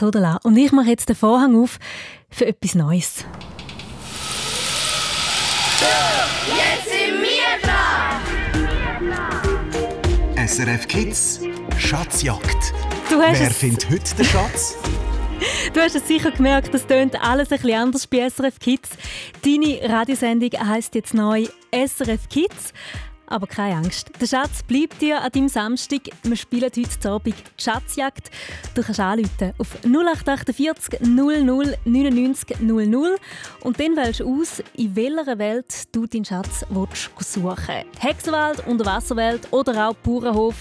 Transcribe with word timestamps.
so 0.00 0.10
Und 0.44 0.56
ich 0.56 0.72
mache 0.72 0.88
jetzt 0.88 1.08
den 1.10 1.16
Vorhang 1.16 1.62
auf 1.62 1.78
für 2.30 2.46
etwas 2.46 2.74
Neues. 2.74 3.24
Jetzt 6.46 6.88
sind 6.88 7.20
wir 7.22 7.58
dran! 7.62 8.16
SRF 10.48 10.88
Kids 10.88 11.40
Schatzjagd. 11.76 12.72
Wer 13.10 13.50
findet 13.50 13.90
heute 13.90 14.14
den 14.16 14.24
Schatz? 14.24 14.76
Du 15.72 15.80
hast 15.80 15.96
es 15.96 16.06
sicher 16.06 16.32
gemerkt, 16.32 16.74
das 16.74 16.86
tönt 16.86 17.18
alles 17.22 17.50
ein 17.50 17.60
bisschen 17.60 17.80
anders 17.80 18.06
bei 18.06 18.28
SRF 18.28 18.58
Kids. 18.58 18.90
Deine 19.42 19.80
Radiosendung 19.90 20.50
heisst 20.68 20.94
jetzt 20.94 21.14
neu 21.14 21.46
SRF 21.72 22.28
Kids. 22.28 22.74
Aber 23.30 23.46
keine 23.46 23.76
Angst, 23.76 24.10
der 24.20 24.26
Schatz 24.26 24.64
bleibt 24.64 25.00
dir 25.00 25.22
an 25.22 25.30
deinem 25.30 25.48
Samstag. 25.48 26.00
Wir 26.24 26.36
spielen 26.36 26.64
heute 26.64 27.08
Abend 27.08 27.36
die 27.36 27.62
Schatzjagd. 27.62 28.28
Du 28.74 28.82
kannst 28.82 28.98
anrufen 28.98 29.54
auf 29.56 29.78
0848 29.84 31.00
00 31.00 31.76
99 31.84 32.60
00 32.60 33.16
und 33.60 33.78
dann 33.78 33.96
wählst 33.96 34.18
du 34.18 34.40
aus, 34.40 34.60
in 34.76 34.96
welcher 34.96 35.38
Welt 35.38 35.72
du 35.92 36.06
deinen 36.06 36.24
Schatz 36.24 36.66
willst 36.70 37.10
suchen 37.20 37.84
Hexenwelt, 38.00 38.66
Unterwasserwelt 38.66 39.46
oder 39.52 39.88
auch 39.88 39.94
Bauernhof. 39.94 40.56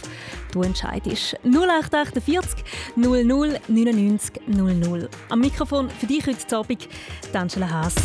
Du 0.51 0.61
entscheidest. 0.61 1.37
0848 1.43 2.63
00 2.95 3.59
99 3.67 4.41
00. 4.45 5.09
Am 5.29 5.39
Mikrofon 5.39 5.89
für 5.89 6.05
dich 6.05 6.25
heute 6.27 6.55
Abend, 6.55 6.87
Angela 7.33 7.67
Haas. 7.67 7.95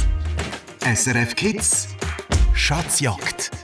SRF 0.80 1.34
Kids 1.36 1.88
Schatzjagd. 2.54 3.63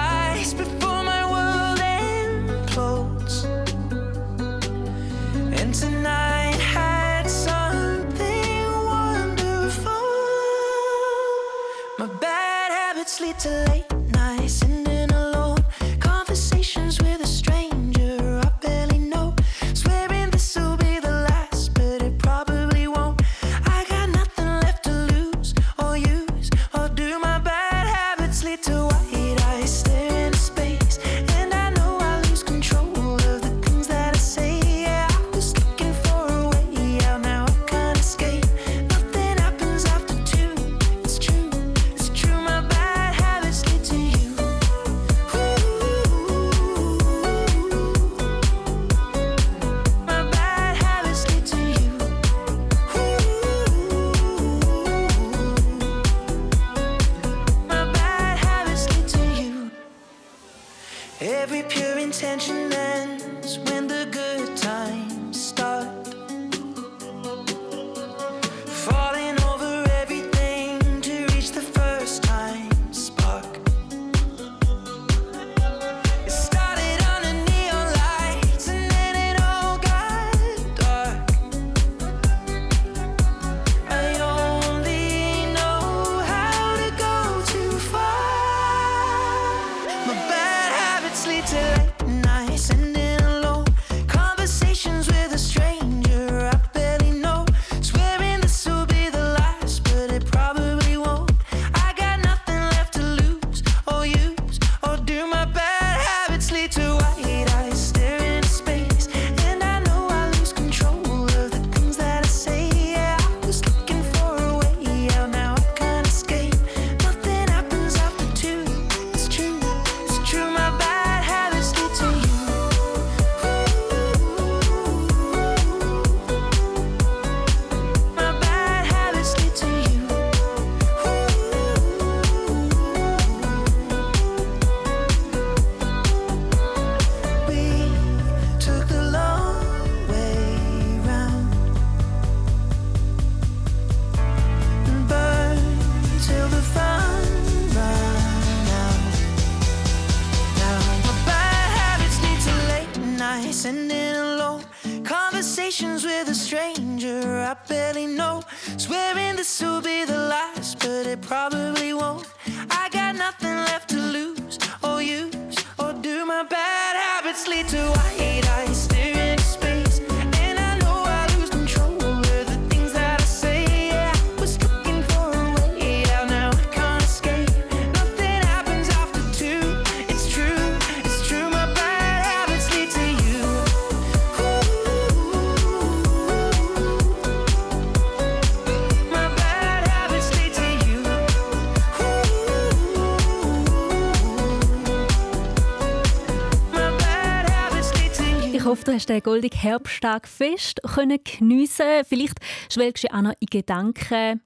du 198.91 198.95
hast 198.95 199.07
den 199.07 199.23
goldigen 199.23 199.57
Herbsttag 199.57 200.27
fest 200.27 200.81
können 200.83 201.19
geniessen. 201.23 202.03
Vielleicht 202.03 202.39
schwelgst 202.69 203.05
du 203.05 203.13
auch 203.13 203.21
noch 203.21 203.33
in 203.39 203.47
Gedanken 203.47 204.41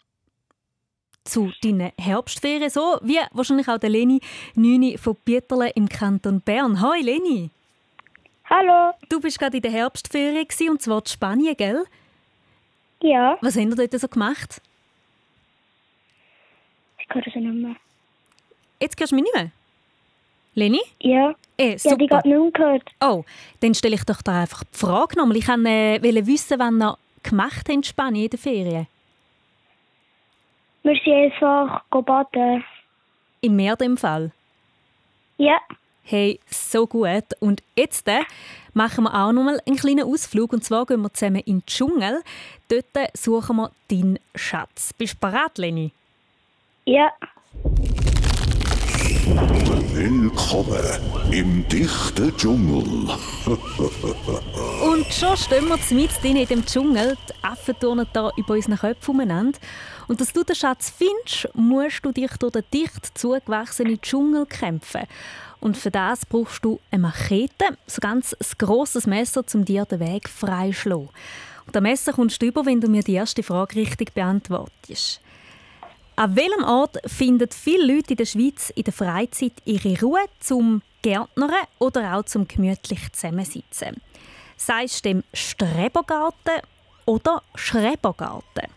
zu 1.24 1.52
deinen 1.64 1.92
Herbstferien, 2.00 2.70
so 2.70 3.00
wie 3.02 3.18
wahrscheinlich 3.32 3.68
auch 3.68 3.80
der 3.80 3.90
Leni 3.90 4.20
Nüni 4.54 5.00
von 5.00 5.16
Bieterle 5.26 5.72
im 5.72 5.90
Kanton 5.90 6.42
Bern. 6.42 6.80
Hoi 6.80 7.00
Leni! 7.00 7.50
Hallo! 8.48 8.94
Du 9.10 9.20
bist 9.20 9.40
gerade 9.40 9.58
in 9.58 9.64
der 9.64 9.72
Herbstferien 9.72 10.46
und 10.70 10.80
zwar 10.80 11.00
in 11.00 11.08
Spanien, 11.08 11.58
gell? 11.58 11.84
Ja. 13.02 13.40
Was 13.42 13.56
haben 13.56 13.72
ihr 13.72 13.76
dort 13.76 14.00
so 14.00 14.08
gemacht? 14.08 14.62
ich 17.00 17.16
höre 17.16 17.24
sie 17.24 17.40
nicht 17.40 17.64
mehr. 17.64 17.76
Jetzt 18.80 19.00
hörst 19.00 19.12
du 19.12 19.16
mich 19.16 19.24
nicht 19.24 19.36
mehr? 19.36 19.52
Leni? 20.54 20.82
Ja, 21.00 21.34
Eh, 21.58 21.78
habe 21.78 21.98
die 21.98 22.08
gerade 22.08 22.28
nicht 22.28 22.54
gehört. 22.54 22.84
Oh, 23.02 23.24
dann 23.62 23.74
stelle 23.74 23.96
ich 23.96 24.04
doch 24.04 24.22
da 24.22 24.42
einfach 24.42 24.64
die 24.64 24.78
Frage 24.78 25.18
nochmal. 25.18 25.38
Ich 25.38 25.48
wollte 25.48 25.70
äh, 25.70 26.28
wissen, 26.28 26.60
was 26.60 26.72
ihr 26.72 26.98
gemacht 27.24 27.58
habt 27.58 27.70
in 27.70 27.84
Spanien 27.84 28.26
in 28.26 28.30
den 28.30 28.40
Ferien. 28.40 28.88
Wir 30.84 30.96
sind 31.04 31.42
einfach 31.42 31.84
baden. 31.90 32.64
Im 33.42 33.56
Meer 33.56 33.80
im 33.82 33.98
Fall. 33.98 34.32
Ja, 35.38 35.60
Hey, 36.08 36.40
so 36.46 36.86
gut. 36.86 37.26
Und 37.40 37.64
jetzt 37.76 38.08
äh, 38.08 38.20
machen 38.76 39.06
wir 39.06 39.14
auch 39.16 39.32
noch 39.32 39.44
mal 39.44 39.60
einen 39.66 39.76
kleinen 39.76 40.06
Ausflug. 40.06 40.54
Und 40.54 40.64
zwar 40.64 40.86
gehen 40.86 41.02
wir 41.02 41.12
zusammen 41.12 41.42
in 41.46 41.62
den 41.62 41.66
Dschungel. 41.66 42.22
Dort 42.68 43.18
suchen 43.18 43.56
wir 43.56 43.72
deinen 43.90 44.20
Schatz. 44.36 44.94
Bist 44.94 45.16
du 45.16 45.20
bereit, 45.28 45.58
Leni? 45.58 45.92
ja. 46.86 47.12
Willkommen 49.98 50.84
im 51.32 51.66
dichten 51.70 52.36
Dschungel. 52.36 52.84
Und 54.84 55.06
schon 55.14 55.38
stehen 55.38 55.70
wir 55.70 55.78
mitten 55.96 56.36
in 56.36 56.46
dem 56.46 56.66
Dschungel. 56.66 57.16
Die 57.30 57.44
Affen 57.46 57.80
turnen 57.80 58.06
da 58.12 58.30
über 58.36 58.56
unseren 58.56 58.78
Köpfen 58.78 59.12
umeinander. 59.12 59.58
Und 60.10 60.20
dass 60.20 60.34
du 60.34 60.44
den 60.44 60.58
Schatz 60.58 60.92
findest, 60.92 61.48
musst 61.56 62.04
du 62.04 62.12
dich 62.12 62.30
durch 62.40 62.52
den 62.52 62.64
dicht 62.74 63.18
zugewachsenen 63.18 64.02
Dschungel 64.02 64.46
kämpfen. 64.46 65.04
Und 65.62 65.78
für 65.78 65.92
das 65.92 66.26
brauchst 66.26 66.66
du 66.66 66.82
eine 66.92 67.04
Machete, 67.04 67.78
so 67.88 68.02
ganz 68.02 68.34
ein 68.34 68.46
grosses 68.58 69.08
Messer, 69.08 69.46
um 69.54 69.64
dir 69.64 69.86
den 69.86 70.02
Weg 70.02 70.28
freizuschlagen. 70.28 71.08
Und 71.68 71.74
das 71.74 71.82
Messer 71.82 72.12
kommst 72.12 72.42
du 72.42 72.48
über, 72.48 72.66
wenn 72.66 72.82
du 72.82 72.90
mir 72.90 73.02
die 73.02 73.14
erste 73.14 73.44
Frage 73.44 73.78
richtig 73.78 74.14
beantwortest. 74.14 75.22
An 76.18 76.34
welchem 76.38 76.64
Ort 76.64 76.98
finden 77.06 77.50
viele 77.52 77.94
Leute 77.94 78.12
in 78.12 78.18
der 78.18 78.26
Schweiz 78.26 78.70
in 78.70 78.84
der 78.84 78.94
Freizeit 78.94 79.52
ihre 79.66 80.00
Ruhe 80.00 80.22
zum 80.40 80.82
Gärtnern 81.02 81.52
oder 81.78 82.16
auch 82.16 82.24
zum 82.24 82.48
gemütlich 82.48 83.12
zusammensitzen? 83.12 84.02
Sagst 84.56 85.04
du 85.04 85.10
dem 85.10 85.24
Strebergarten 85.34 86.62
oder 87.06 87.42
Schrebergarten? 87.56 88.70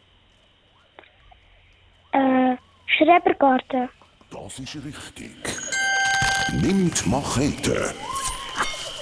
Äh, 2.10 2.56
Schrebergarten. 2.86 3.88
Das 4.32 4.58
ist 4.58 4.74
richtig. 4.84 5.30
Nimmt 6.60 7.06
Machete 7.06 7.94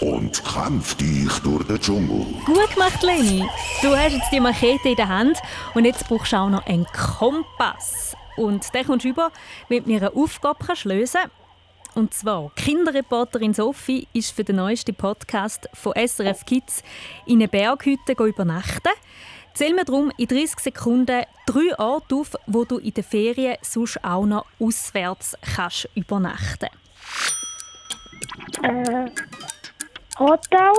und 0.02 0.44
kämpft 0.44 1.00
dich 1.00 1.32
durch 1.38 1.66
den 1.66 1.80
Dschungel. 1.80 2.26
Gut 2.44 2.74
gemacht, 2.74 3.02
Leni. 3.02 3.48
Du 3.80 3.96
hast 3.96 4.12
jetzt 4.12 4.30
die 4.30 4.40
Machete 4.40 4.90
in 4.90 4.96
der 4.96 5.08
Hand 5.08 5.38
und 5.72 5.86
jetzt 5.86 6.06
brauchst 6.06 6.34
du 6.34 6.36
auch 6.36 6.50
noch 6.50 6.66
einen 6.66 6.86
Kompass. 6.86 8.14
Und 8.36 8.72
den 8.74 8.86
kommst 8.86 9.04
du 9.04 9.08
über, 9.08 9.30
wenn 9.68 9.84
du 9.84 9.90
mir 9.90 10.00
eine 10.00 10.14
Aufgabe 10.14 10.64
kannst 10.64 10.84
lösen 10.84 11.20
Und 11.94 12.12
zwar, 12.12 12.50
Kinderreporterin 12.54 13.54
Sophie 13.54 14.06
ist 14.12 14.34
für 14.34 14.44
den 14.44 14.56
neuesten 14.56 14.94
Podcast 14.94 15.68
von 15.72 15.94
SRF 15.94 16.44
Kids 16.44 16.82
in 17.26 17.38
einer 17.40 17.48
Berghütte 17.48 18.12
übernachten. 18.12 18.92
Zähl 19.54 19.72
mir 19.72 19.86
darum 19.86 20.12
in 20.18 20.26
30 20.26 20.58
Sekunden 20.58 21.24
drei 21.46 21.78
Orte 21.78 22.14
auf, 22.16 22.34
wo 22.46 22.66
du 22.66 22.76
in 22.76 22.92
den 22.92 23.04
Ferien 23.04 23.56
sonst 23.62 24.04
auch 24.04 24.26
noch 24.26 24.44
auswärts 24.60 25.34
kannst 25.54 25.88
übernachten 25.94 26.68
Äh, 28.62 29.10
Hotel. 30.18 30.72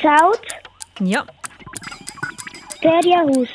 Zelt. 0.00 0.46
Ja, 1.00 1.26
Ferienhaus. 2.80 3.48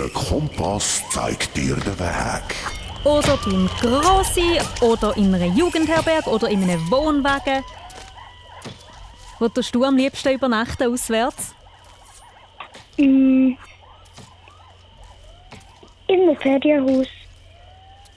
Der 0.00 0.08
Kompass 0.08 1.02
zeigt 1.10 1.54
dir 1.54 1.76
den 1.76 1.98
Weg. 1.98 2.56
Oder 3.04 3.36
beim 3.44 3.68
Grossi 3.80 4.58
oder 4.80 5.14
in 5.14 5.34
einer 5.34 5.44
Jugendherberge 5.44 6.30
oder 6.30 6.48
in 6.48 6.62
einem 6.62 6.90
Wohnwagen. 6.90 7.62
Wo 9.38 9.48
tust 9.48 9.74
du 9.74 9.84
am 9.84 9.98
liebsten 9.98 10.32
übernachten 10.32 10.90
auswärts? 10.90 11.54
Mm. 12.96 13.52
In 16.06 16.20
einem 16.22 16.36
Ferienhaus. 16.38 17.08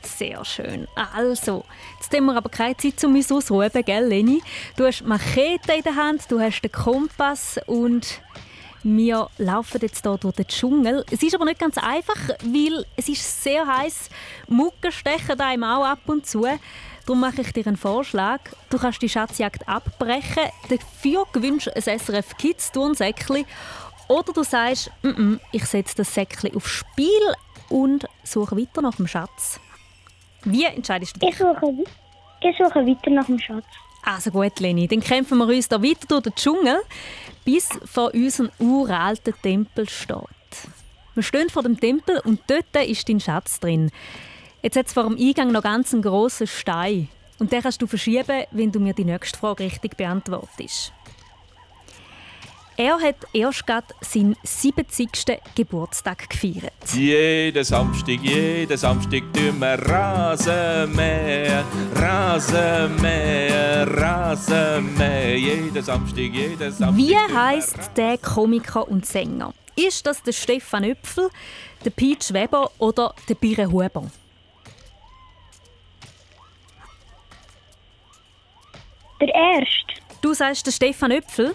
Sehr 0.04 0.46
schön. 0.46 0.88
Also, 1.14 1.66
jetzt 2.00 2.16
haben 2.16 2.26
wir 2.28 2.38
aber 2.38 2.50
keine 2.50 2.78
Zeit, 2.78 3.04
um 3.04 3.14
uns 3.14 3.30
auszuruhen, 3.30 3.72
gell, 3.84 4.08
Leni? 4.08 4.42
Du 4.78 4.86
hast 4.86 5.06
Machete 5.06 5.74
in 5.74 5.84
der 5.84 5.98
Hand, 5.98 6.32
du 6.32 6.40
hast 6.40 6.62
den 6.62 6.72
Kompass 6.72 7.60
und 7.66 8.22
wir 8.84 9.30
laufen 9.38 9.80
jetzt 9.82 10.04
hier 10.04 10.18
durch 10.18 10.36
den 10.36 10.48
Dschungel. 10.48 11.06
Es 11.10 11.24
ist 11.24 11.34
aber 11.34 11.46
nicht 11.46 11.60
ganz 11.60 11.78
einfach, 11.78 12.18
weil 12.44 12.86
es 12.96 13.08
ist 13.08 13.44
sehr 13.44 13.66
heiß. 13.66 14.10
Mucken 14.48 14.92
stechen 14.92 15.40
einem 15.40 15.64
auch 15.64 15.86
ab 15.86 16.02
und 16.08 16.26
zu. 16.26 16.46
Darum 17.06 17.20
mache 17.20 17.42
ich 17.42 17.52
dir 17.54 17.66
einen 17.68 17.78
Vorschlag. 17.78 18.40
Du 18.70 18.78
kannst 18.78 19.02
die 19.02 19.10
Schatzjagd 19.10 19.68
abbrechen. 19.68 20.44
Dafür 20.70 21.26
gewünscht 21.32 21.70
ein 21.70 21.82
SRF 21.82 22.38
Kids 22.38 22.72
Turnsäckchen. 22.72 23.46
Oder 24.08 24.34
du 24.34 24.44
sagst, 24.44 24.92
«Mm 25.02 25.08
-mm, 25.08 25.40
ich 25.52 25.66
setze 25.66 25.96
das 25.96 26.14
Säckchen 26.14 26.56
aufs 26.56 26.70
Spiel 26.70 27.34
und 27.70 28.06
suche 28.24 28.58
weiter 28.58 28.82
nach 28.82 28.96
dem 28.96 29.08
Schatz. 29.08 29.60
Wie 30.44 30.66
entscheidest 30.66 31.16
du 31.16 31.20
dich? 31.22 31.30
Ich 31.30 31.38
suche, 31.38 31.84
ich 32.42 32.58
suche 32.58 32.86
weiter 32.86 33.10
nach 33.12 33.26
dem 33.26 33.40
Schatz. 33.40 33.66
Also 34.06 34.32
gut, 34.32 34.60
Leni, 34.60 34.88
dann 34.88 35.00
kämpfen 35.00 35.38
wir 35.38 35.48
uns 35.48 35.70
da 35.70 35.82
weiter 35.82 36.08
durch 36.08 36.24
den 36.24 36.36
Dschungel, 36.36 36.82
bis 37.46 37.70
vor 37.86 38.14
unserem 38.14 38.52
uralten 38.60 39.34
Tempel 39.42 39.88
steht. 39.88 40.18
Wir 41.16 41.24
stehen 41.24 41.50
vor 41.50 41.64
dem 41.64 41.80
Tempel 41.80 42.20
und 42.26 42.42
dort 42.48 42.88
ist 42.88 43.08
dein 43.08 43.20
Schatz 43.20 43.60
drin. 43.60 43.92
Jetzt 44.62 44.78
hat 44.78 44.88
es 44.88 44.94
vor 44.94 45.04
dem 45.04 45.18
Eingang 45.18 45.52
noch 45.52 45.64
ganz 45.64 45.94
einen 45.94 46.02
grossen 46.02 46.48
Stein. 46.48 47.08
Und 47.40 47.52
den 47.52 47.62
kannst 47.62 47.82
du 47.82 47.88
verschieben, 47.88 48.46
wenn 48.52 48.72
du 48.72 48.80
mir 48.80 48.94
die 48.94 49.06
nächste 49.06 49.38
Frage 49.38 49.64
richtig 49.64 49.98
beantwortest. 49.98 50.94
Er 52.76 53.00
hat 53.00 53.18
erst 53.34 53.68
gerade 53.68 53.94
seinen 54.02 54.36
70. 54.42 55.10
Geburtstag 55.54 56.28
gefeiert. 56.28 56.74
Jeden 56.92 57.64
Samstag, 57.64 58.20
jeden 58.20 58.78
Samstag 58.78 59.22
tun 59.32 59.60
wir 59.60 59.78
Rasenmäher, 59.88 61.64
Rasenmäher, 61.96 63.88
Rasenmäher. 63.96 65.38
Jeden 65.38 65.84
Samstag, 65.84 66.18
jeden 66.18 66.72
Samstag. 66.72 66.98
Wie 66.98 67.16
heißt 67.16 67.92
der 67.96 68.18
Komiker 68.18 68.88
und 68.88 69.06
Sänger? 69.06 69.54
Ist 69.76 70.08
das 70.08 70.24
der 70.24 70.34
Stefan 70.34 70.84
Öpfel, 70.84 71.30
der 71.86 71.92
Peach 71.92 72.34
Weber 72.34 72.72
oder 72.80 73.14
der 73.30 73.36
Bire 73.36 73.72
Huber? 73.72 74.10
Der 79.22 79.30
erste. 79.30 79.94
Du 80.22 80.34
sagst 80.34 80.66
der 80.66 80.72
Stefan 80.72 81.12
Öpfel? 81.12 81.54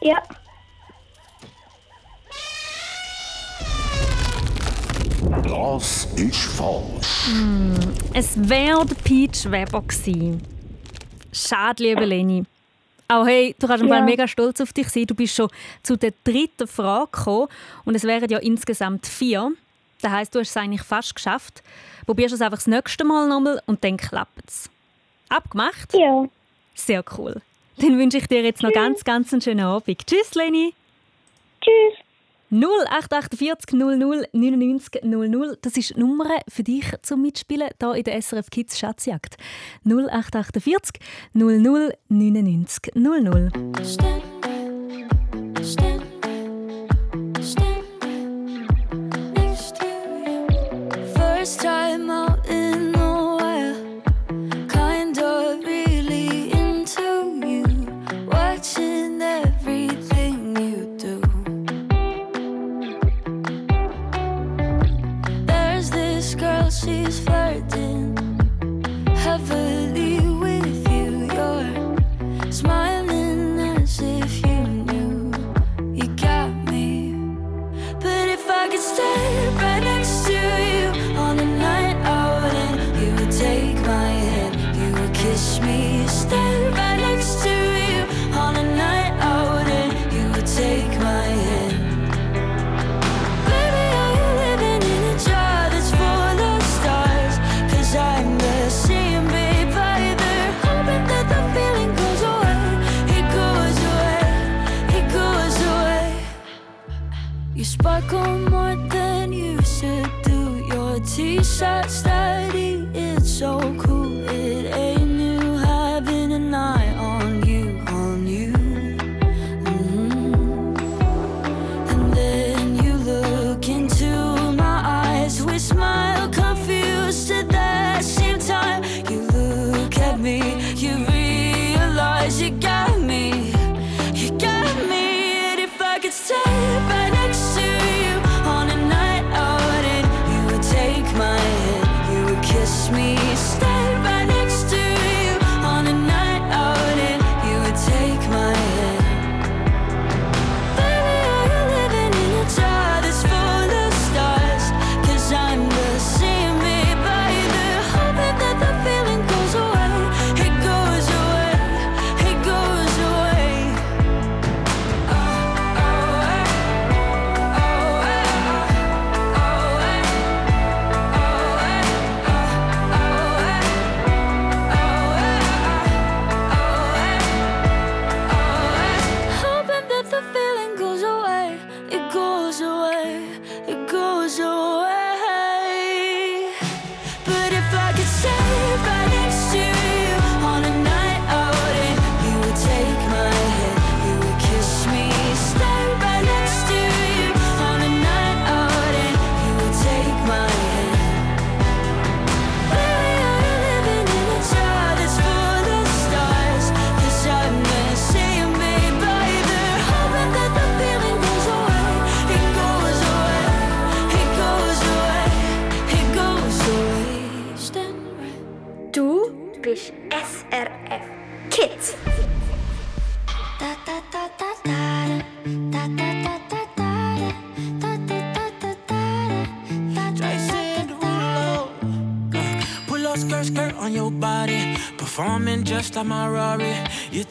Ja. 0.00 0.22
Das 5.44 6.06
ist 6.16 6.36
falsch. 6.56 7.30
Es 8.14 8.48
wäre 8.48 8.86
der 8.86 8.94
Peach 8.94 9.50
Weber 9.50 9.82
gewesen. 9.82 10.42
Schade, 11.32 11.82
liebe 11.82 12.04
Leni. 12.04 12.44
Auch 13.08 13.26
hey, 13.26 13.54
du 13.58 13.66
kannst 13.66 13.84
Ja. 13.84 14.00
Mega 14.02 14.26
stolz 14.26 14.60
auf 14.60 14.72
dich 14.72 14.88
sein. 14.88 15.06
Du 15.06 15.14
bist 15.14 15.34
schon 15.34 15.48
zu 15.82 15.96
der 15.96 16.12
dritten 16.24 16.66
Frage 16.66 17.10
gekommen 17.12 17.48
und 17.84 17.94
es 17.94 18.04
wären 18.04 18.28
ja 18.30 18.38
insgesamt 18.38 19.06
vier. 19.06 19.52
Das 20.00 20.10
heisst, 20.12 20.34
du 20.34 20.38
hast 20.40 20.50
es 20.50 20.56
eigentlich 20.56 20.82
fast 20.82 21.14
geschafft. 21.14 21.62
Probierst 22.06 22.34
es 22.34 22.40
einfach 22.40 22.58
das 22.58 22.66
nächste 22.66 23.04
Mal 23.04 23.28
nochmal 23.28 23.60
und 23.66 23.84
dann 23.84 23.96
klappt 23.96 24.48
es. 24.48 24.70
Abgemacht? 25.28 25.92
Ja. 25.92 26.24
Sehr 26.74 27.04
cool. 27.18 27.42
Dann 27.80 27.98
wünsche 27.98 28.18
ich 28.18 28.26
dir 28.26 28.42
jetzt 28.42 28.62
noch 28.62 28.72
ganz, 28.72 29.04
ganz 29.04 29.32
einen 29.32 29.40
schönen 29.40 29.60
Abend. 29.60 30.06
Tschüss, 30.06 30.34
Leni. 30.34 30.74
Tschüss. 31.60 31.98
0848 32.50 33.72
00 33.74 34.26
99 34.32 35.04
00. 35.04 35.58
Das 35.62 35.76
ist 35.76 35.90
die 35.90 36.00
Nummer 36.00 36.26
für 36.48 36.64
dich 36.64 36.84
zum 37.02 37.22
Mitspielen 37.22 37.68
hier 37.80 37.94
in 37.94 38.04
der 38.04 38.20
SRF 38.20 38.50
Kids 38.50 38.78
Schatzjagd. 38.78 39.36
0848 39.84 41.00
00 41.32 41.94
99 42.08 42.94
00. 42.94 43.50
First 43.76 44.02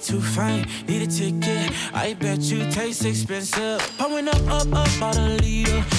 too 0.09 0.19
fine, 0.19 0.65
need 0.87 1.03
a 1.03 1.07
ticket. 1.07 1.71
I 1.93 2.15
bet 2.15 2.39
you 2.39 2.67
taste 2.71 3.05
expensive. 3.05 3.79
Pouring 3.99 4.27
up, 4.27 4.41
up, 4.47 4.67
up, 4.73 5.01
on 5.03 5.17
a 5.17 5.35
liter. 5.37 5.98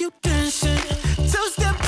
you 0.00 0.10
dancing. 0.22 0.78
Two 1.28 1.46
step 1.50 1.79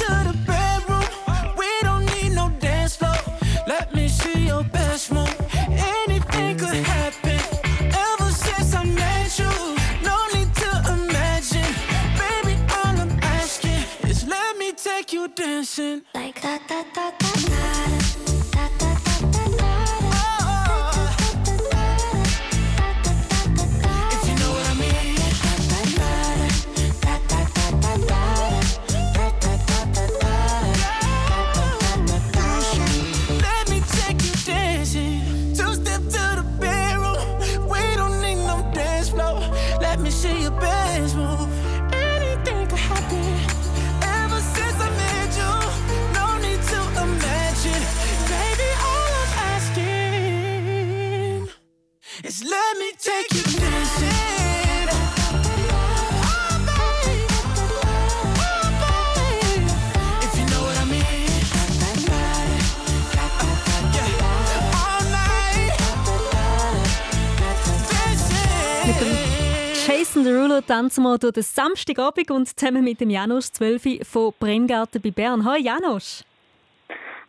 Jason 70.22 70.34
Derulo 70.34 70.60
tanzen 70.60 71.02
wir 71.02 71.18
durch 71.18 71.32
den 71.32 71.42
Samstagabend 71.42 72.30
und 72.30 72.46
zusammen 72.46 72.84
mit 72.84 73.00
dem 73.00 73.10
Janusz 73.10 73.50
12 73.52 74.06
von 74.08 74.32
Brenngarten 74.38 75.02
bei 75.02 75.10
Bern. 75.10 75.44
Hallo 75.44 75.60
Janusz! 75.60 76.24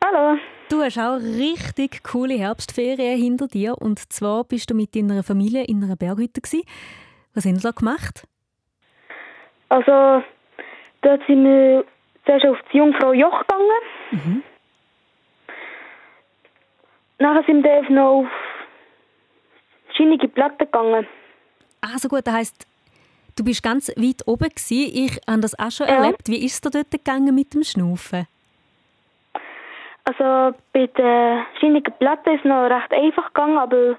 Hallo! 0.03 0.38
Du 0.69 0.81
hast 0.81 1.00
auch 1.00 1.17
richtig 1.17 2.03
coole 2.03 2.35
Herbstferien 2.35 3.17
hinter 3.17 3.47
dir 3.47 3.75
und 3.79 4.00
zwar 4.13 4.43
bist 4.43 4.69
du 4.69 4.75
mit 4.75 4.95
deiner 4.95 5.23
Familie 5.23 5.63
in 5.63 5.83
einer 5.83 5.95
Berghütte 5.95 6.41
gewesen. 6.41 6.63
Was 7.33 7.45
haben 7.45 7.55
Sie 7.55 7.63
da 7.63 7.71
gemacht? 7.71 8.27
Also, 9.69 10.23
dort 11.01 11.21
sind 11.25 11.45
wir 11.45 11.85
zuerst 12.25 12.45
auf 12.45 12.57
die 12.71 12.77
Jungfrau 12.77 13.13
Joch 13.13 13.39
gegangen. 13.39 13.81
Mhm. 14.12 14.43
Nachher 17.17 17.43
sind 17.47 17.63
wir 17.63 17.89
noch 17.89 18.19
auf 18.19 18.27
schienige 19.95 20.27
Platten 20.27 20.65
gegangen. 20.65 21.07
Also 21.81 22.07
gut, 22.07 22.25
das 22.25 22.33
heisst, 22.33 22.67
du 23.36 23.44
bist 23.44 23.63
ganz 23.63 23.90
weit 23.90 24.22
oben 24.28 24.50
gewesen. 24.50 24.92
Ich 24.94 25.20
habe 25.30 25.42
das 25.42 25.58
auch 25.60 25.72
schon 25.72 25.88
Ja. 25.88 25.96
erlebt. 25.96 26.28
Wie 26.28 26.44
ist 26.46 26.54
es 26.54 26.62
dir 26.62 26.70
dort 26.72 26.92
gegangen 26.92 27.34
mit 27.36 27.54
dem 27.54 27.63
Schnaufen? 27.63 28.28
Also, 30.06 30.58
bei 30.74 30.88
der 30.88 31.46
schienigen 31.60 31.94
Platte 31.98 32.32
ist 32.32 32.40
es 32.40 32.46
noch 32.46 32.66
recht 32.70 32.92
einfach 32.94 33.28
gegangen, 33.28 33.58
aber 33.58 33.98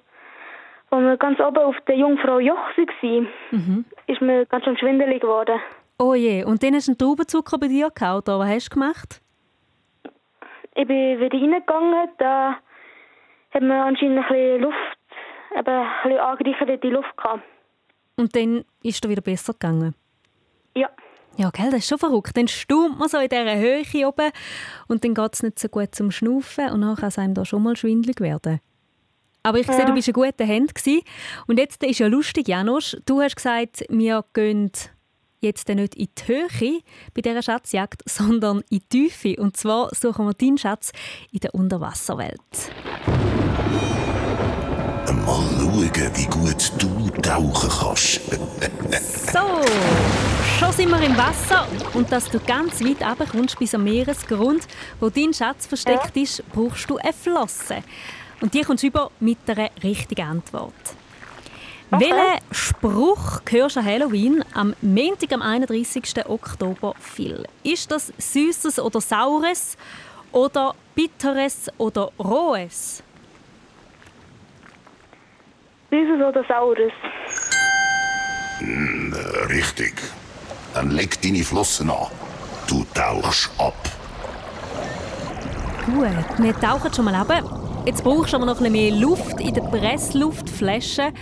als 0.91 1.03
wir 1.03 1.17
ganz 1.17 1.41
oben 1.41 1.59
auf 1.59 1.76
der 1.88 1.97
Jungfrau 1.97 2.38
Joch 2.41 2.57
waren, 2.76 3.29
Mhm. 3.50 3.85
ist 4.07 4.21
mir 4.21 4.45
ganz 4.47 4.64
schön 4.64 4.76
schwindelig 4.76 5.23
geworden. 5.23 5.59
Oh 5.99 6.14
je, 6.14 6.45
und 6.45 6.62
dann 6.62 6.75
hast 6.75 6.88
du 6.88 6.93
einen 6.93 6.99
Traubenzucker 6.99 7.57
bei 7.59 7.69
dir 7.69 7.88
gehabt, 7.91 8.29
oder 8.29 8.38
was 8.41 8.49
hast 8.49 8.69
du 8.71 8.75
gemacht? 8.75 9.21
Ich 10.75 10.87
bin 10.87 11.21
wieder 11.21 11.38
reingegangen, 11.41 12.09
da 12.19 12.57
hat 13.55 13.62
man 13.62 13.71
anscheinend 13.71 14.19
ein 14.19 14.26
bisschen 14.29 14.61
Luft, 14.62 14.99
eben 15.57 15.69
ein 15.69 15.87
bisschen 16.03 16.19
angereicherte 16.19 16.88
Luft 16.88 17.17
gehabt. 17.17 17.43
Und 18.16 18.35
dann 18.37 18.64
ist 18.83 19.04
es 19.04 19.09
wieder 19.11 19.23
besser 19.23 19.52
gegangen? 19.52 19.94
Ja. 20.76 20.88
Ja, 21.37 21.50
gell, 21.50 21.71
das 21.71 21.80
ist 21.80 21.88
schon 21.88 21.99
verrückt. 21.99 22.37
Dann 22.37 22.47
staunt 22.47 22.99
man 22.99 23.09
so 23.09 23.18
in 23.18 23.28
dieser 23.28 23.56
Höhe 23.56 24.06
oben 24.06 24.30
und 24.87 25.02
dann 25.02 25.14
geht 25.14 25.35
es 25.35 25.42
nicht 25.42 25.59
so 25.59 25.68
gut 25.68 25.92
zum 25.94 26.12
Schnaufen 26.12 26.71
und 26.71 26.83
dann 26.83 26.94
kann 26.94 27.09
es 27.09 27.18
einem 27.18 27.35
da 27.35 27.44
schon 27.44 27.62
mal 27.64 27.76
schwindelig 27.76 28.21
werden. 28.21 28.61
Aber 29.42 29.59
ich 29.59 29.66
sehe, 29.66 29.80
Ja. 29.80 29.85
du 29.85 29.92
bist 29.94 30.09
in 30.09 30.14
guten 30.14 30.47
Händen 30.47 30.73
gewesen. 30.73 31.02
Und 31.47 31.59
jetzt 31.59 31.83
ist 31.83 31.99
ja 31.99 32.06
lustig, 32.06 32.49
Janusz, 32.49 32.97
du 33.04 33.21
hast 33.21 33.37
gesagt, 33.37 33.85
wir 33.90 34.25
gehen 34.33 34.71
jetzt 35.40 35.68
nicht 35.68 35.94
in 35.97 36.09
die 36.16 36.26
Höhe 36.26 36.80
bei 37.14 37.21
dieser 37.21 37.42
Schatzjagd, 37.42 38.02
sondern 38.09 38.62
in 38.71 38.80
die 38.92 39.09
Tiefe. 39.09 39.37
Und 39.42 39.56
zwar 39.56 39.94
suchen 39.94 40.26
wir 40.26 40.35
deinen 40.35 40.56
Schatz 40.56 40.92
in 41.33 41.40
der 41.40 41.54
Unterwasserwelt. 41.54 42.40
Mal 45.12 45.25
schauen, 45.26 46.11
wie 46.14 46.26
gut 46.26 46.73
du 46.78 47.11
tauchen 47.20 47.68
kannst. 47.68 48.20
So, 49.33 49.61
schon 50.59 50.72
sind 50.72 50.90
wir 50.90 51.02
im 51.02 51.16
Wasser 51.16 51.66
und 51.92 52.11
dass 52.11 52.31
du 52.31 52.40
ganz 52.40 52.83
weit 52.83 53.02
runterkommst 53.02 53.59
bis 53.59 53.74
am 53.74 53.85
Meeresgrund, 53.85 54.66
wo 55.00 55.11
dein 55.11 55.35
Schatz 55.35 55.66
versteckt 55.66 56.16
ist, 56.16 56.42
brauchst 56.52 56.88
du 56.88 56.96
eine 56.96 57.12
Flosse. 57.12 57.83
Und 58.40 58.55
die 58.55 58.62
kommst 58.62 58.83
du 58.83 58.87
über 58.88 59.11
mit 59.20 59.38
einer 59.46 59.70
richtigen 59.83 60.26
Antwort. 60.26 60.72
Welchen 61.90 62.40
Spruch 62.50 63.42
hörst 63.48 63.76
du 63.76 63.81
an 63.81 63.87
Halloween 63.87 64.44
am 64.55 64.74
Montag, 64.81 65.33
am 65.33 65.42
31. 65.42 66.26
Oktober 66.26 66.94
viel? 66.98 67.44
Ist 67.62 67.90
das 67.90 68.12
Süßes 68.18 68.81
oder 68.81 69.00
Saures 69.00 69.76
oder 70.33 70.74
Bitteres 70.94 71.68
oder 71.79 72.11
Rohes? 72.18 73.02
Süßes 75.94 76.26
oder 76.26 76.44
Saures? 76.48 76.92
Äh, 78.61 79.52
richtig. 79.52 79.94
Dann 80.74 80.90
leg 80.90 81.22
deine 81.22 81.44
Flossen 81.44 81.88
an. 81.88 82.09
Du 82.66 82.85
tauchst 82.94 83.48
ab. 83.59 83.76
Gut, 85.87 86.09
wir 86.38 86.59
tauchen 86.59 86.92
schon 86.92 87.04
mal 87.04 87.14
ab. 87.14 87.30
Jetzt 87.87 88.02
brauchst 88.02 88.33
du 88.33 88.38
aber 88.38 88.46
noch 88.46 88.61
ein 88.61 88.72
bisschen 88.72 88.72
mehr 88.72 88.90
Luft 88.90 89.40
in 89.40 89.54
der 89.54 89.62
Pressluftflasche, 89.62 91.12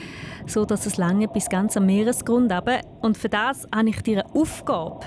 so 0.46 0.64
dass 0.64 0.86
es 0.86 0.96
lange 0.96 1.28
bis 1.28 1.50
ganz 1.50 1.76
am 1.76 1.84
Meeresgrund 1.84 2.50
runter. 2.50 2.80
Und 3.02 3.18
für 3.18 3.28
das 3.28 3.66
habe 3.74 3.90
ich 3.90 4.00
dir 4.00 4.24
eine 4.24 4.34
Aufgabe. 4.34 5.00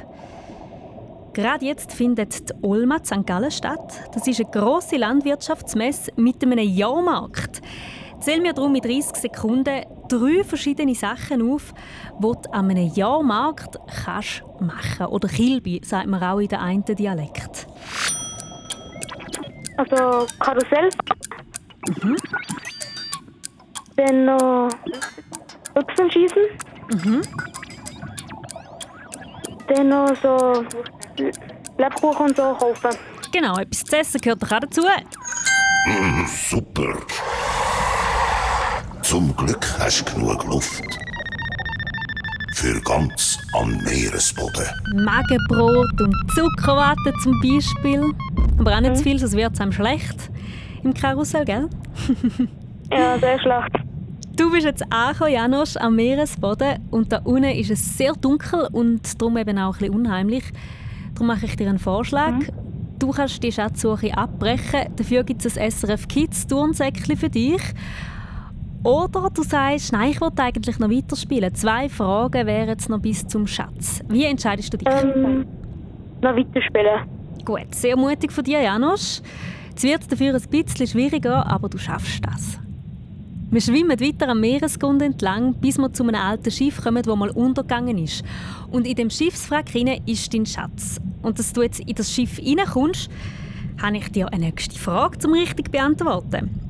Gerade 1.34 1.66
jetzt 1.66 1.92
findet 1.92 2.50
die 2.50 2.54
Olma 2.62 2.98
in 2.98 3.06
St. 3.06 3.26
Gallen 3.26 3.52
statt. 3.52 4.10
Das 4.14 4.28
ist 4.28 4.40
eine 4.40 4.50
grosse 4.52 4.98
Landwirtschaftsmesse 4.98 6.12
mit 6.18 6.44
einem 6.44 6.60
Jahrmarkt. 6.60 7.62
Zähl 8.26 8.42
mir 8.42 8.54
darum 8.54 8.72
mit 8.72 8.84
30 8.84 9.18
Sekunden 9.18 9.86
drei 10.08 10.44
verschiedene 10.44 10.96
Sachen 10.96 11.48
auf, 11.54 11.76
die 12.18 12.22
du 12.24 12.54
an 12.54 12.72
einem 12.72 12.92
Jahrmarkt 12.96 13.78
kannst 14.04 14.42
machen 14.60 15.06
Oder 15.06 15.28
Kilby, 15.28 15.80
sagt 15.86 16.08
man 16.08 16.24
auch 16.24 16.40
in 16.40 16.48
der 16.48 16.60
einen 16.60 16.84
Dialekt. 16.84 17.68
Also 19.78 20.26
Karussell. 20.40 20.90
Mhm. 22.02 22.16
Dann 23.96 24.26
noch 24.26 24.70
Büchsenschießen. 25.76 26.42
Mhm. 26.94 27.22
Dann 29.68 29.90
noch 29.90 30.16
so 30.24 30.66
Lebkuchen 31.78 32.26
und 32.26 32.36
so 32.36 32.56
kaufen. 32.56 32.98
Genau, 33.32 33.56
etwas 33.60 33.84
zu 33.84 33.96
essen 33.96 34.20
gehört 34.20 34.44
auch 34.44 34.60
dazu. 34.62 34.82
Mm, 34.82 36.26
super. 36.26 36.98
Zum 39.16 39.34
Glück 39.38 39.66
hast 39.80 40.04
du 40.10 40.16
genug 40.16 40.44
Luft. 40.44 40.84
Für 42.54 42.82
ganz 42.82 43.40
am 43.54 43.78
Meeresboden. 43.86 44.66
Magenbrot 44.94 46.02
und 46.02 46.14
Zuckerwatte 46.36 47.14
zum 47.24 47.32
Beispiel. 47.40 48.04
Aber 48.58 48.76
auch 48.76 48.82
nicht 48.82 48.98
zu 48.98 49.04
viel, 49.04 49.18
sonst 49.18 49.38
wird 49.38 49.54
es 49.54 49.62
einem 49.62 49.72
schlecht 49.72 50.30
im 50.84 50.94
Karussell, 50.94 51.46
gell? 51.46 51.70
Ja, 52.92 53.18
sehr 53.18 53.40
schlecht. 53.40 53.78
Du 54.36 54.52
bist 54.52 54.66
jetzt 54.66 54.84
angekommen, 54.92 55.32
Janusz, 55.32 55.78
am 55.78 55.96
Meeresboden 55.96 56.86
und 56.92 57.14
da 57.14 57.20
unten 57.24 57.52
ist 57.52 57.72
es 57.72 57.98
sehr 57.98 58.12
dunkel 58.16 58.68
und 58.74 59.22
darum 59.22 59.38
eben 59.38 59.58
auch 59.60 59.76
ein 59.76 59.80
bisschen 59.80 59.96
unheimlich. 59.96 60.44
Darum 61.14 61.28
mache 61.28 61.46
ich 61.46 61.56
dir 61.56 61.70
einen 61.70 61.80
Vorschlag. 61.80 62.34
Du 63.00 63.12
kannst 63.12 63.42
die 63.42 63.54
Schatzsuche 63.54 64.18
abbrechen, 64.18 64.94
dafür 64.94 65.24
gibt 65.24 65.46
es 65.46 65.58
ein 65.58 65.72
SRF 65.72 66.06
Kids 66.10 66.48
Turnsäckchen 66.48 67.16
für 67.16 67.30
dich. 67.30 67.62
Oder 68.86 69.32
du 69.34 69.42
sagst, 69.42 69.94
nein, 69.94 70.12
ich 70.12 70.22
wollte 70.22 70.44
eigentlich 70.44 70.78
noch 70.78 70.92
weiterspielen. 70.92 71.56
Zwei 71.56 71.90
Fragen 71.90 72.46
wären 72.46 72.68
jetzt 72.68 72.88
noch 72.88 73.00
bis 73.00 73.26
zum 73.26 73.48
Schatz. 73.48 74.02
Wie 74.10 74.26
entscheidest 74.26 74.72
du 74.72 74.78
dich? 74.78 74.88
Ähm, 74.88 75.48
noch 76.22 76.36
weiterspielen. 76.36 77.10
Gut, 77.44 77.74
sehr 77.74 77.98
mutig 77.98 78.32
von 78.32 78.44
dir, 78.44 78.62
Janusz. 78.62 79.24
Es 79.76 79.82
wird 79.82 80.12
dafür 80.12 80.36
ein 80.36 80.50
bisschen 80.52 80.86
schwieriger, 80.86 81.48
aber 81.48 81.68
du 81.68 81.80
schaffst 81.80 82.24
das. 82.24 82.60
Wir 83.50 83.62
schwimmen 83.62 84.00
weiter 84.00 84.30
am 84.30 84.40
Meeresgrund 84.40 85.02
entlang, 85.02 85.56
bis 85.56 85.80
wir 85.80 85.92
zu 85.92 86.04
einem 86.04 86.22
alten 86.22 86.52
Schiff 86.52 86.80
kommen, 86.84 87.02
das 87.02 87.16
mal 87.16 87.32
untergegangen 87.32 87.98
ist. 87.98 88.24
Und 88.70 88.86
in 88.86 88.96
dem 88.96 89.10
Schiffswrack 89.10 89.74
ist 90.06 90.32
dein 90.32 90.46
Schatz. 90.46 91.02
Und 91.24 91.40
dass 91.40 91.54
du 91.54 91.64
jetzt 91.64 91.80
in 91.80 91.96
das 91.96 92.14
Schiff 92.14 92.38
hineinkommst, 92.38 93.10
habe 93.82 93.98
ich 93.98 94.12
dir 94.12 94.32
eine 94.32 94.46
nächste 94.46 94.78
Frage 94.78 95.18
zum 95.18 95.34
richtig 95.34 95.72
beantworten. 95.72 96.65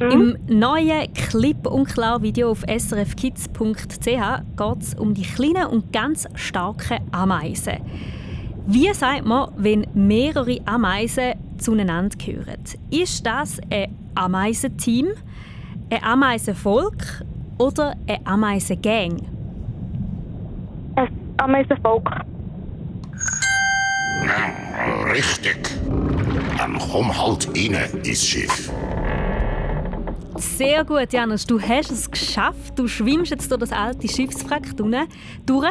Im 0.00 0.38
neuen 0.48 1.12
Clip- 1.12 1.66
und 1.66 1.84
Klar-Video 1.84 2.52
auf 2.52 2.62
srfkids.ch 2.62 4.06
geht 4.06 4.80
es 4.80 4.94
um 4.94 5.12
die 5.12 5.22
kleinen 5.22 5.66
und 5.66 5.92
ganz 5.92 6.26
starken 6.36 7.00
Ameisen. 7.12 7.80
Wie 8.66 8.90
sagt 8.94 9.26
man, 9.26 9.50
wenn 9.58 9.86
mehrere 9.92 10.58
Ameisen 10.64 11.34
zueinander 11.58 12.16
gehören? 12.16 12.64
Ist 12.90 13.26
das 13.26 13.60
ein 13.70 13.94
Ameisenteam, 14.14 15.08
ein 15.90 16.02
Ameisenvolk 16.02 17.22
oder 17.58 17.94
ein 18.06 18.26
Ameisengang? 18.26 19.20
Ein 20.94 21.08
Ameisenvolk. 21.36 22.10
Richtig. 25.12 25.58
Dann 26.56 26.78
komm 26.78 27.16
halt 27.16 27.48
rein 27.48 27.76
ins 28.02 28.24
Schiff. 28.24 28.72
Sehr 30.40 30.84
gut, 30.84 31.12
Janusz. 31.12 31.44
Du 31.44 31.60
hast 31.60 31.90
es 31.90 32.10
geschafft. 32.10 32.78
Du 32.78 32.88
schwimmst 32.88 33.30
jetzt 33.30 33.50
durch 33.50 33.60
das 33.60 33.72
alte 33.72 34.08
Schiffswrack 34.08 34.74
durch 35.44 35.68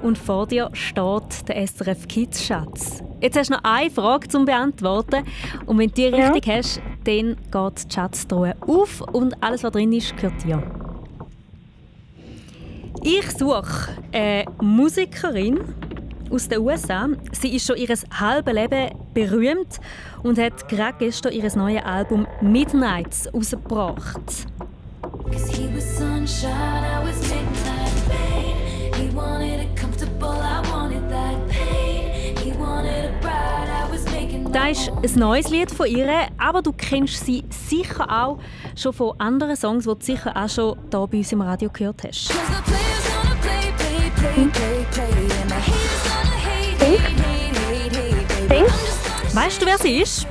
und 0.00 0.16
vor 0.16 0.46
dir 0.46 0.70
steht 0.72 1.46
der 1.46 1.66
SRF 1.66 2.08
Kids 2.08 2.42
Schatz. 2.42 3.02
Jetzt 3.20 3.36
hast 3.38 3.50
du 3.50 3.54
noch 3.54 3.64
eine 3.64 3.90
Frage 3.90 4.28
zum 4.28 4.46
Beantworten 4.46 5.24
und 5.66 5.78
wenn 5.78 5.88
du 5.88 5.94
die 5.94 6.04
Ja. 6.04 6.30
richtig 6.30 6.46
hast, 6.52 6.80
dann 7.04 7.36
geht 7.50 7.84
die 7.90 7.94
Schatztruhe 7.94 8.54
auf 8.62 9.02
und 9.12 9.40
alles, 9.42 9.62
was 9.62 9.72
drin 9.72 9.92
ist, 9.92 10.16
gehört 10.16 10.42
dir. 10.42 10.62
Ich 13.02 13.30
suche 13.32 13.90
eine 14.12 14.46
Musikerin 14.62 15.60
aus 16.32 16.48
den 16.48 16.60
USA. 16.60 17.08
Sie 17.32 17.54
ist 17.54 17.66
schon 17.66 17.76
ihr 17.76 17.88
halbes 17.88 18.54
Leben 18.54 18.90
berühmt 19.12 19.80
und 20.22 20.38
hat 20.38 20.68
gerade 20.68 20.96
gestern 20.98 21.32
ihr 21.32 21.48
neues 21.54 21.84
Album 21.84 22.26
Midnights 22.40 23.28
rausgebracht. 23.32 24.46
Das 34.52 34.90
ist 35.02 35.16
ein 35.16 35.20
neues 35.20 35.48
Lied 35.48 35.70
von 35.70 35.86
ihr, 35.86 36.28
aber 36.38 36.60
du 36.62 36.72
kennst 36.72 37.24
sie 37.24 37.42
sicher 37.48 38.06
auch 38.10 38.38
schon 38.76 38.92
von 38.92 39.18
anderen 39.18 39.56
Songs, 39.56 39.84
die 39.84 39.90
du 39.90 39.96
sicher 40.00 40.36
auch 40.36 40.48
schon 40.48 40.76
hier 40.90 41.06
bei 41.06 41.18
uns 41.18 41.32
im 41.32 41.40
Radio 41.40 41.70
gehört 41.70 42.02
hast. 42.04 42.28
Play, 44.34 44.48
play, 44.52 44.86
play, 44.92 45.71
gonna 48.52 48.66
Weißt 49.34 49.62
du, 49.62 49.66
wer 49.66 49.78
sie 49.78 50.00
ist? 50.02 50.26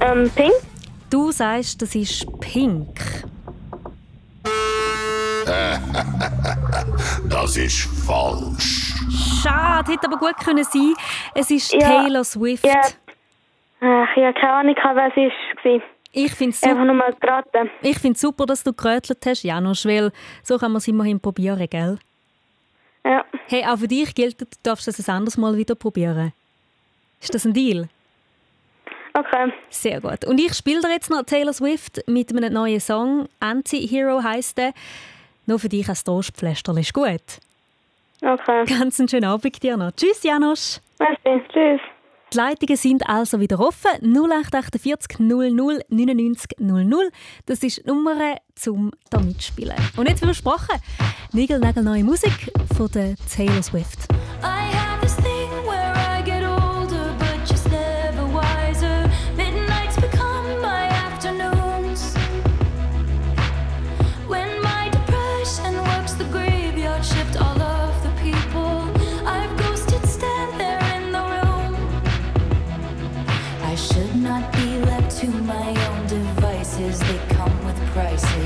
Ähm, 0.00 0.30
Pink? 0.34 0.52
Du 1.10 1.32
sagst, 1.32 1.80
das 1.80 1.94
ist 1.94 2.26
Pink. 2.40 2.88
Das 7.28 7.56
ist 7.56 7.88
falsch. 8.06 8.94
Schade, 9.42 9.92
hätte 9.92 10.06
aber 10.06 10.18
gut 10.18 10.36
können 10.44 10.64
sein. 10.64 10.94
Es 11.34 11.50
ist 11.50 11.72
Ja. 11.72 11.78
Taylor 12.02 12.24
Swift. 12.24 12.64
Ja. 12.66 12.80
Ach, 13.80 14.08
ich 14.16 14.22
habe 14.22 14.34
keine 14.34 14.52
Ahnung, 14.52 14.74
wer 14.94 15.08
es 15.08 15.16
war. 15.64 15.80
Ich 16.12 16.32
finde 16.34 16.54
es 16.54 16.62
Einfach 16.62 16.76
super, 16.76 16.84
nur 16.84 16.94
mal 16.94 17.14
geraten. 17.20 17.70
ich 17.82 17.98
find's 17.98 18.20
super, 18.20 18.46
dass 18.46 18.64
du 18.64 18.72
gerätselt 18.72 19.24
hast, 19.24 19.42
Janusz, 19.44 19.84
weil 19.86 20.10
so 20.42 20.58
kann 20.58 20.72
man 20.72 20.78
es 20.78 20.88
immerhin 20.88 21.20
probieren, 21.20 21.66
gell? 21.70 21.98
Ja. 23.04 23.24
Hey, 23.46 23.64
auch 23.64 23.78
für 23.78 23.88
dich 23.88 24.14
gilt, 24.14 24.40
du 24.40 24.46
darfst 24.62 24.88
es 24.88 25.08
ein 25.08 25.14
anderes 25.16 25.36
Mal 25.36 25.56
wieder 25.56 25.74
probieren. 25.74 26.32
Ist 27.20 27.34
das 27.34 27.44
ein 27.44 27.52
Deal? 27.52 27.88
Okay. 29.14 29.52
Sehr 29.70 30.00
gut. 30.00 30.24
Und 30.24 30.38
ich 30.38 30.54
spiele 30.54 30.80
dir 30.80 30.90
jetzt 30.90 31.10
noch 31.10 31.22
Taylor 31.22 31.52
Swift 31.52 32.02
mit 32.06 32.30
einem 32.30 32.52
neuen 32.52 32.80
Song. 32.80 33.28
Anti-Hero 33.40 34.22
heisst 34.22 34.58
der. 34.58 34.72
Nur 35.46 35.58
für 35.58 35.68
dich 35.68 35.88
als 35.88 36.04
Trostpflasterl 36.04 36.78
ist 36.78 36.92
gut. 36.92 37.40
Okay. 38.22 38.64
Ganz 38.66 38.98
einen 39.00 39.08
schönen 39.08 39.24
Abend 39.24 39.62
dir 39.62 39.76
noch. 39.76 39.92
Tschüss, 39.92 40.22
Janosch. 40.22 40.78
Merci. 40.98 41.42
Tschüss. 41.52 41.80
Die 42.32 42.36
Leitungen 42.36 42.76
sind 42.76 43.08
also 43.08 43.40
wieder 43.40 43.58
offen. 43.58 43.90
0848 44.02 45.18
00 45.18 45.80
99 45.88 46.58
00. 46.58 47.10
Das 47.46 47.62
ist 47.62 47.78
die 47.78 47.88
Nummer 47.88 48.36
zum 48.54 48.92
da 49.10 49.18
mitspielen. 49.18 49.76
Und 49.96 50.08
jetzt 50.08 50.20
wie 50.20 50.26
versprochen, 50.26 50.80
Nigel 51.32 51.60
neue 51.82 52.04
Musik 52.04 52.52
von 52.76 52.90
der 52.90 53.14
Taylor 53.34 53.62
Swift. 53.62 54.08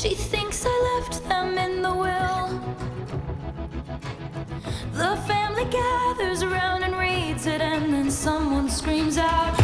She 0.00 0.14
thinks 0.14 0.64
I 0.64 1.00
left 1.00 1.28
them 1.28 1.58
in 1.58 1.82
the 1.82 1.92
will. 1.92 2.60
The 4.92 5.16
family 5.26 5.64
gathers 5.64 6.44
around 6.44 6.84
and 6.84 6.96
reads 6.96 7.46
it, 7.46 7.60
and 7.60 7.92
then 7.92 8.08
someone 8.08 8.70
screams 8.70 9.18
out, 9.18 9.57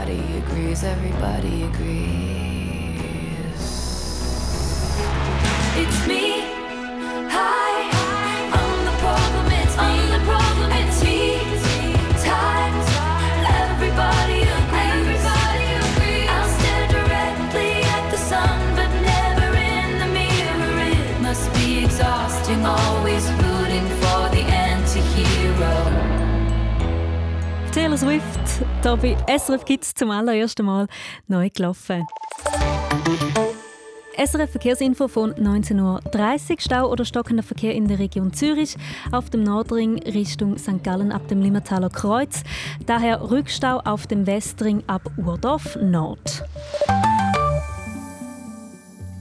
Everybody 0.00 0.38
agrees. 0.38 0.82
Everybody 0.82 1.62
agrees. 1.64 3.00
It's 5.76 6.06
me. 6.08 6.40
Hi. 7.28 7.90
I'm 8.56 8.84
the 8.88 8.94
problem. 9.04 9.46
It's 9.60 9.76
me. 9.76 9.82
I'm 9.84 10.10
the 10.16 10.22
problem. 10.24 10.70
It's 10.72 11.02
me. 11.04 11.44
Time. 12.24 12.74
Everybody 13.60 14.38
agrees. 14.40 15.20
Everybody 15.20 15.68
agrees. 15.84 16.28
I'll 16.32 16.48
stare 16.58 16.88
directly 16.96 17.72
at 17.96 18.04
the 18.10 18.16
sun, 18.16 18.58
but 18.76 18.90
never 19.04 19.48
in 19.54 19.90
the 20.00 20.08
mirror. 20.16 20.80
It 20.96 21.20
must 21.20 21.52
be 21.52 21.84
exhausting, 21.84 22.64
always 22.64 23.30
rooting 23.32 23.86
for 24.00 24.20
the 24.34 24.44
anti-hero. 24.48 25.76
Taylor 27.70 27.98
Swift, 27.98 28.29
hier 28.82 28.96
bei 28.96 29.16
SRF 29.38 29.64
Kids 29.64 29.94
zum 29.94 30.10
allerersten 30.10 30.64
Mal 30.64 30.86
neu 31.28 31.50
gelaufen. 31.50 32.06
SRF 34.16 34.50
Verkehrsinfo 34.50 35.08
von 35.08 35.32
19.30 35.34 36.50
Uhr. 36.50 36.56
Stau 36.60 36.90
oder 36.90 37.04
stockender 37.06 37.42
Verkehr 37.42 37.74
in 37.74 37.88
der 37.88 37.98
Region 37.98 38.34
Zürich. 38.34 38.76
Auf 39.12 39.30
dem 39.30 39.44
Nordring 39.44 40.02
Richtung 40.02 40.58
St. 40.58 40.84
Gallen 40.84 41.10
ab 41.10 41.26
dem 41.28 41.40
Limmertaler 41.40 41.88
Kreuz. 41.88 42.42
Daher 42.84 43.30
Rückstau 43.30 43.78
auf 43.78 44.06
dem 44.06 44.26
Westring 44.26 44.82
ab 44.86 45.10
Urdorf 45.16 45.76
Nord. 45.76 46.44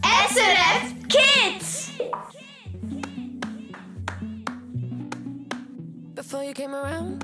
SRF 0.03 0.93
Kids. 1.07 1.91
Before 6.13 6.43
you 6.43 6.53
came 6.53 6.75
around, 6.75 7.23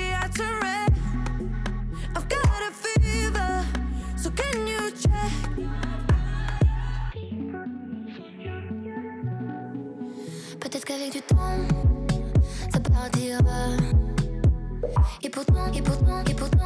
pourtant, 11.31 11.63
et 15.23 15.29
pourtant, 15.29 15.73
et 15.73 15.81
pourtant, 15.81 16.23
et. 16.33 16.60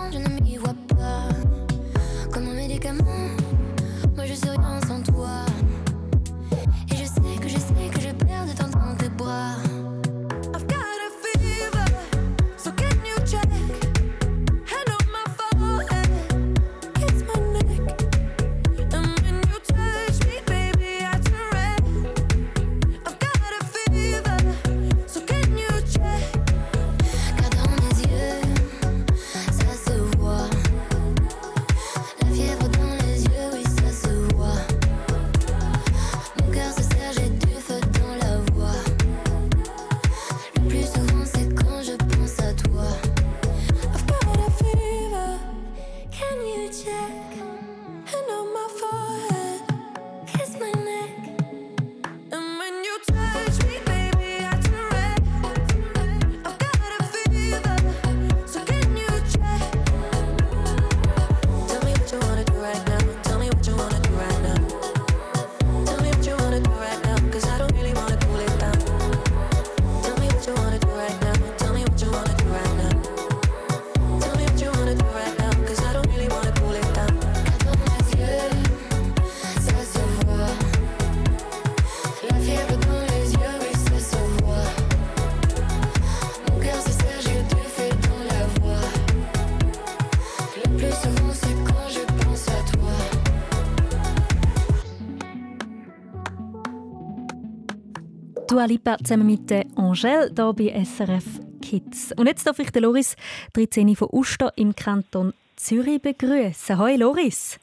Lipa 98.67 98.97
zusammen 98.97 99.27
mit 99.27 99.49
der 99.49 99.65
Angèle 99.75 100.31
hier 100.35 100.53
bei 100.53 100.83
SRF 100.83 101.39
Kids. 101.61 102.11
Und 102.13 102.27
jetzt 102.27 102.45
darf 102.45 102.59
ich 102.59 102.71
den 102.71 102.83
Loris 102.83 103.15
13 103.53 103.95
von 103.95 104.09
Uster 104.11 104.53
im 104.55 104.75
Kanton 104.75 105.33
Zürich 105.55 106.01
begrüßen. 106.01 106.77
Hoi 106.77 106.95
Loris! 106.95 107.59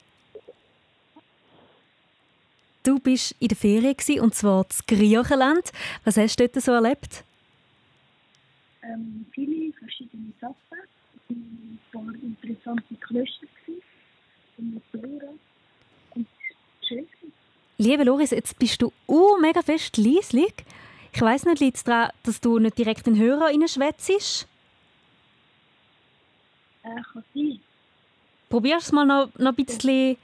Du 2.83 2.99
bist 2.99 3.35
in 3.39 3.47
der 3.47 3.57
Ferien 3.57 3.95
und 4.19 4.35
zwar 4.35 4.65
in 4.89 4.97
Griechenland. 4.97 5.71
Was 6.03 6.17
hast 6.17 6.39
du 6.39 6.47
dort 6.47 6.63
so 6.63 6.73
erlebt? 6.73 7.23
ähm, 8.83 9.25
viele 9.31 9.73
verschiedene 9.73 10.33
Sachen. 10.39 10.55
Ein 11.29 11.79
paar 11.91 12.13
interessante 12.21 12.95
Klöster 12.95 13.47
und 14.57 14.73
Motoren. 14.73 15.39
Und 16.15 16.27
es 16.81 16.87
schön. 16.87 17.07
Liebe 17.77 18.03
Loris, 18.03 18.31
jetzt 18.31 18.57
bist 18.59 18.81
du 18.81 18.91
uh, 19.07 19.37
mega 19.39 19.61
fest 19.61 19.97
leislich. 19.97 20.53
Ich 21.13 21.21
weiss 21.21 21.45
nicht, 21.45 21.59
liegt 21.59 21.77
es 21.77 21.83
daran, 21.83 22.09
dass 22.23 22.41
du 22.41 22.57
nicht 22.59 22.77
direkt 22.77 23.07
in 23.07 23.13
den 23.13 23.23
Hörer 23.23 23.45
reinschwätzt? 23.45 24.47
Äh, 26.83 27.01
kann 27.13 27.23
sein. 27.33 27.59
Probierst 28.49 28.87
du 28.87 28.89
es 28.89 28.91
mal 28.91 29.05
noch, 29.05 29.29
noch 29.37 29.51
ein 29.51 29.65
bisschen 29.65 30.17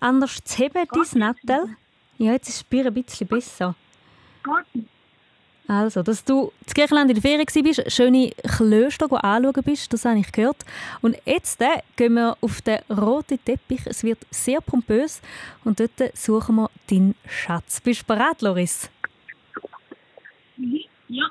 anders 0.00 0.38
zu 0.44 0.58
heben, 0.58 0.86
dein 0.92 1.18
Nattel? 1.20 1.76
Ja, 2.18 2.32
jetzt 2.32 2.48
ist 2.48 2.68
Bier 2.68 2.86
ein 2.86 2.94
bisschen 2.94 3.26
besser. 3.26 3.74
Garten. 4.42 4.88
Also, 5.68 6.02
dass 6.02 6.24
du 6.24 6.52
in 6.66 6.74
Griechenland 6.74 7.10
in 7.10 7.20
der 7.20 7.22
Ferien 7.22 7.46
warst, 7.46 7.92
schöne 7.92 8.30
Klöster 8.56 9.24
anschauen 9.24 9.62
bist, 9.64 9.92
das 9.92 10.04
habe 10.04 10.20
ich 10.20 10.30
gehört. 10.30 10.64
Und 11.02 11.16
jetzt 11.24 11.60
äh, 11.60 11.82
gehen 11.96 12.14
wir 12.14 12.36
auf 12.40 12.60
den 12.60 12.78
roten 12.88 13.44
Teppich. 13.44 13.80
Es 13.84 14.04
wird 14.04 14.24
sehr 14.30 14.60
pompös 14.60 15.20
und 15.64 15.80
dort 15.80 16.16
suchen 16.16 16.56
wir 16.56 16.70
deinen 16.88 17.16
Schatz. 17.28 17.80
Bist 17.80 18.02
du 18.02 18.04
bereit, 18.06 18.42
Loris? 18.42 18.88
Ja. 20.58 21.24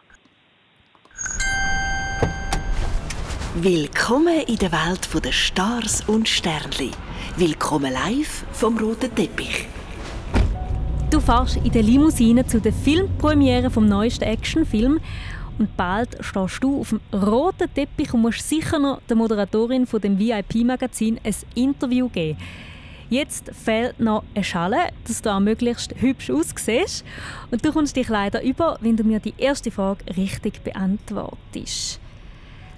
Willkommen 3.56 4.42
in 4.48 4.58
der 4.58 4.72
Welt 4.72 5.10
der 5.24 5.32
Stars 5.32 6.04
und 6.08 6.30
Sternli. 6.30 6.92
Willkommen 7.36 7.92
live 7.92 8.46
vom 8.52 8.78
roten 8.78 9.16
Teppich. 9.16 9.66
Du 11.10 11.20
fährst 11.20 11.58
in 11.58 11.72
der 11.72 11.82
Limousine 11.82 12.46
zu 12.46 12.62
der 12.62 12.72
Filmpremiere 12.72 13.72
vom 13.72 13.88
neuesten 13.88 14.26
Actionfilm 14.26 15.00
und 15.58 15.76
bald 15.76 16.18
stehst 16.20 16.64
du 16.64 16.82
auf 16.82 16.90
dem 16.90 17.02
roten 17.12 17.74
Teppich 17.74 18.14
und 18.14 18.22
musst 18.22 18.48
sicher 18.48 18.78
noch 18.78 19.02
der 19.10 19.16
Moderatorin 19.16 19.88
von 19.88 20.02
dem 20.02 20.20
VIP-Magazin 20.20 21.20
ein 21.24 21.36
Interview 21.56 22.10
geben. 22.10 22.38
Jetzt 23.10 23.52
fehlt 23.54 24.00
noch 24.00 24.24
eine 24.34 24.44
Schale, 24.44 24.90
dass 25.08 25.22
du 25.22 25.32
auch 25.32 25.40
möglichst 25.40 25.94
hübsch 26.02 26.32
aussiehst. 26.32 27.06
Und 27.52 27.64
du 27.64 27.72
kommst 27.72 27.96
dich 27.96 28.10
leider 28.10 28.42
über, 28.42 28.78
wenn 28.82 28.98
du 28.98 29.04
mir 29.04 29.20
die 29.20 29.36
erste 29.38 29.72
Frage 29.72 30.04
richtig 30.18 30.64
beantwortest. 30.64 32.00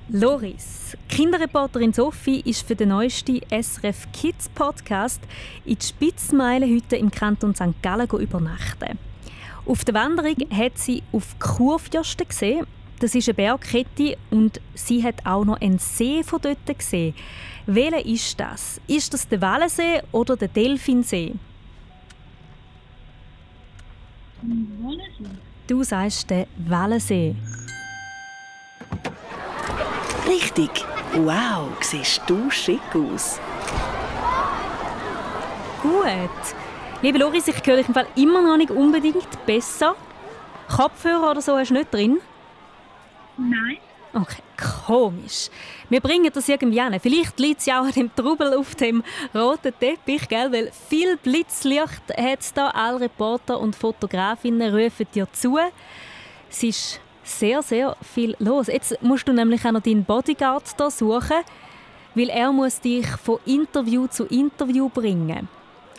Loris, 0.10 0.96
Kinderreporterin 1.10 1.92
Sophie 1.92 2.42
ist 2.46 2.66
für 2.66 2.76
den 2.76 2.90
neuesten 2.90 3.42
SRF 3.50 4.08
Kids 4.13 4.48
Podcast 4.50 5.22
in 5.66 5.78
die 5.78 5.86
Spitzmeilenhütte 5.86 6.96
im 6.96 7.12
Kanton 7.12 7.54
St. 7.54 7.82
Gallen 7.82 8.10
übernachten. 8.10 8.98
Auf 9.66 9.84
der 9.84 9.96
Wanderung 9.96 10.36
hat 10.50 10.78
sie 10.78 11.04
auf 11.12 11.38
Kurfjörsten 11.40 12.26
gesehen. 12.26 12.66
Das 12.99 13.13
ist 13.13 13.27
eine 13.29 13.36
Bergkette 13.36 14.17
und 14.31 14.60
sie 14.73 15.03
hat 15.03 15.25
auch 15.25 15.45
noch 15.45 15.62
einen 15.62 15.77
See 15.77 16.23
von 16.23 16.41
dort 16.41 16.65
gesehen. 16.65 17.13
Welcher 17.67 18.03
ist 18.03 18.39
das? 18.39 18.81
Ist 18.88 19.13
das 19.13 19.27
der 19.27 19.41
Wallensee 19.41 20.01
oder 20.12 20.36
der 20.36 20.47
Delfinsee? 20.47 21.36
Du 25.67 25.83
sagst 25.83 26.29
der 26.29 26.47
Wallensee. 26.57 27.36
Richtig. 30.27 30.69
Wow, 31.13 31.69
siehst 31.81 32.21
du 32.27 32.49
schick 32.49 32.81
aus. 32.93 33.39
Gut. 35.81 36.55
Liebe 37.01 37.19
Loris, 37.19 37.47
ich 37.47 37.55
höre 37.65 37.77
dich 37.77 37.88
im 37.88 37.93
Fall 37.93 38.07
immer 38.15 38.41
noch 38.41 38.57
nicht 38.57 38.71
unbedingt 38.71 39.45
besser. 39.45 39.95
Kopfhörer 40.67 41.31
oder 41.31 41.41
so 41.41 41.55
hast 41.57 41.69
du 41.69 41.75
nicht 41.75 41.93
drin? 41.93 42.17
Nein. 43.38 43.78
Okay, 44.13 44.41
komisch. 44.86 45.50
Wir 45.89 46.02
bringen 46.02 46.32
das 46.34 46.50
irgendwie 46.50 46.82
an. 46.82 47.00
Vielleicht 47.00 47.39
liegt 47.39 47.60
es 47.60 47.65
ja 47.67 47.82
auch 47.82 47.86
an 47.86 47.91
dem 47.91 48.15
Trubel 48.15 48.54
auf 48.54 48.73
dem 48.73 49.04
roten 49.36 49.73
Teppich, 49.80 50.28
gell? 50.28 50.52
weil 50.52 50.71
viel 50.89 51.17
Blitzlicht 51.17 52.02
hat 52.17 52.39
es 52.39 52.54
da. 52.54 52.69
Alle 52.69 53.02
Reporter 53.02 53.60
und 53.60 53.76
Fotografinnen 53.76 54.73
rufen 54.73 55.06
dir 55.13 55.28
zu. 55.34 55.60
Es 56.50 56.63
ist 56.63 57.00
sehr, 57.23 57.62
sehr 57.62 57.95
viel 58.02 58.36
los. 58.39 58.67
Jetzt 58.67 59.02
musst 59.04 59.28
du 59.28 59.34
nämlich 59.34 59.63
auch 59.65 59.71
noch 59.71 59.82
deinen 59.82 60.06
Bodyguard 60.06 60.63
hier 60.76 60.89
suchen. 60.89 61.43
weil 62.15 62.30
er 62.30 62.52
muss 62.52 62.80
dich 62.80 63.06
von 63.06 63.39
Interview 63.45 64.08
zu 64.08 64.26
Interview 64.26 64.89
bringen. 64.89 65.47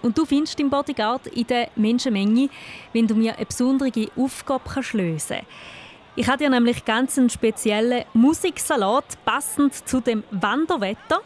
Und 0.02 0.16
du 0.16 0.24
findest 0.24 0.58
im 0.58 0.70
Bodyguard 0.70 1.26
in 1.28 1.46
der 1.46 1.70
Menschenmenge, 1.76 2.48
wenn 2.92 3.06
du 3.06 3.14
mir 3.14 3.36
eine 3.36 3.46
besondere 3.46 4.08
Aufgabe 4.16 4.62
lösen 4.92 5.36
kannst. 5.36 5.77
Ich 6.18 6.26
habe 6.26 6.38
dir 6.38 6.50
nämlich 6.50 6.84
ganz 6.84 7.16
einen 7.16 7.30
speziellen 7.30 8.04
Musiksalat 8.12 9.04
passend 9.24 9.88
zu 9.88 10.00
dem 10.00 10.24
Wanderwetter. 10.32 11.20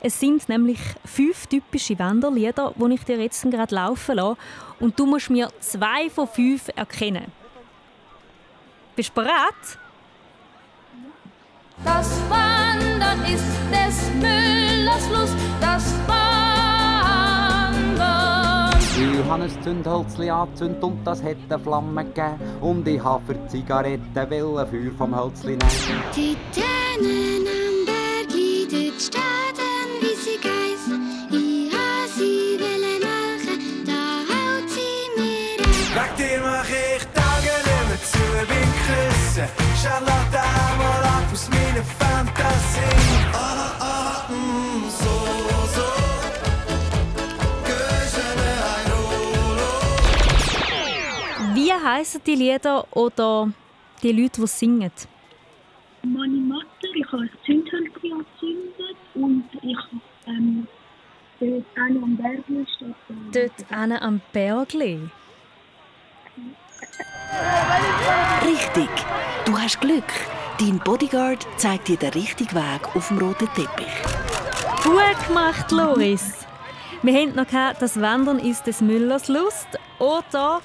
Es 0.00 0.20
sind 0.20 0.48
nämlich 0.48 0.78
fünf 1.04 1.48
typische 1.48 1.98
Wanderlieder, 1.98 2.72
die 2.76 2.94
ich 2.94 3.02
dir 3.02 3.20
jetzt 3.20 3.42
gerade 3.50 3.74
laufen 3.74 4.14
lasse. 4.14 4.36
Und 4.78 4.96
du 4.96 5.06
musst 5.06 5.28
mir 5.28 5.50
zwei 5.58 6.08
von 6.08 6.28
fünf 6.28 6.68
erkennen. 6.76 7.32
Bist 8.94 9.08
du 9.08 9.14
bereit? 9.14 9.78
Das 11.84 12.20
Wandern 12.28 13.24
ist 13.24 13.42
des 13.72 14.08
Müllers 14.20 15.10
Lust, 15.10 15.34
Habe 19.00 19.44
ein 19.44 19.62
Zündhölzli 19.62 20.28
angezündet 20.28 20.82
und 20.82 21.06
das 21.06 21.22
hat 21.22 21.36
eine 21.48 21.58
Flamme 21.58 22.04
gegeben. 22.04 22.38
Und 22.60 22.86
ich 22.86 23.02
habe 23.02 23.22
für 23.24 23.46
Zigaretten 23.46 24.14
wollen 24.14 24.66
Feuer 24.68 24.92
vom 24.98 25.16
Hölzli 25.16 25.52
nehmen. 25.52 25.70
Die 26.14 26.36
am 26.56 27.86
Berg 27.86 28.34
liegen 28.34 28.92
Staden 28.98 29.88
wie 30.00 30.14
sie 30.16 30.38
Geiss. 30.42 30.84
Ich 31.30 31.72
habe 31.72 32.08
sie 32.14 32.58
wollen 32.60 33.00
machen, 33.00 33.84
da 33.86 34.02
haut 34.28 34.68
sie 34.68 35.08
mir 35.16 35.62
Wegen 35.96 36.16
dir 36.18 36.40
mach 36.42 36.68
ich 36.68 37.04
Tage 37.14 37.54
nicht 37.64 37.84
mehr 37.88 38.02
zu, 38.02 38.24
bin 38.48 38.70
gerissen. 38.84 39.48
Charlotte 39.80 40.40
einmal 40.40 41.04
ab 41.04 41.26
aus 41.32 41.48
meiner 41.48 41.84
Fantasie. 41.84 43.00
Ah, 43.32 43.79
Wie 51.70 51.84
heißen 51.84 52.20
die 52.26 52.34
Lieder 52.34 52.84
oder 52.96 53.48
die 54.02 54.10
Leute, 54.10 54.40
die 54.40 54.46
singen? 54.48 54.90
Meine 56.02 56.34
Mutter, 56.34 56.66
ich 56.92 57.06
habe 57.12 57.22
ein 57.22 57.30
Zündhölzchen 57.46 58.12
angezündet 58.12 58.96
und 59.14 59.44
ich 59.62 59.76
habe 59.76 60.00
ähm, 60.26 60.66
dort 61.38 61.64
eine 61.76 62.02
am 62.02 62.16
Berg 62.16 62.44
steht. 62.74 62.94
Dort 63.32 63.72
eine 63.72 64.02
am 64.02 64.20
Bergli. 64.32 64.98
Richtig, 68.44 68.88
du 69.44 69.56
hast 69.56 69.80
Glück. 69.80 70.12
Dein 70.58 70.80
Bodyguard 70.80 71.46
zeigt 71.56 71.86
dir 71.86 71.96
den 71.96 72.14
richtigen 72.14 72.56
Weg 72.56 72.96
auf 72.96 73.06
dem 73.06 73.18
roten 73.18 73.48
Teppich. 73.54 73.86
Gut 74.82 75.28
gemacht, 75.28 75.70
Loris. 75.70 76.48
Wir 77.02 77.14
haben 77.14 77.36
noch 77.36 77.46
das 77.78 78.00
Wandern 78.00 78.40
ist 78.40 78.66
des 78.66 78.80
Müllers 78.80 79.28
Lust. 79.28 79.68
Oder 80.00 80.62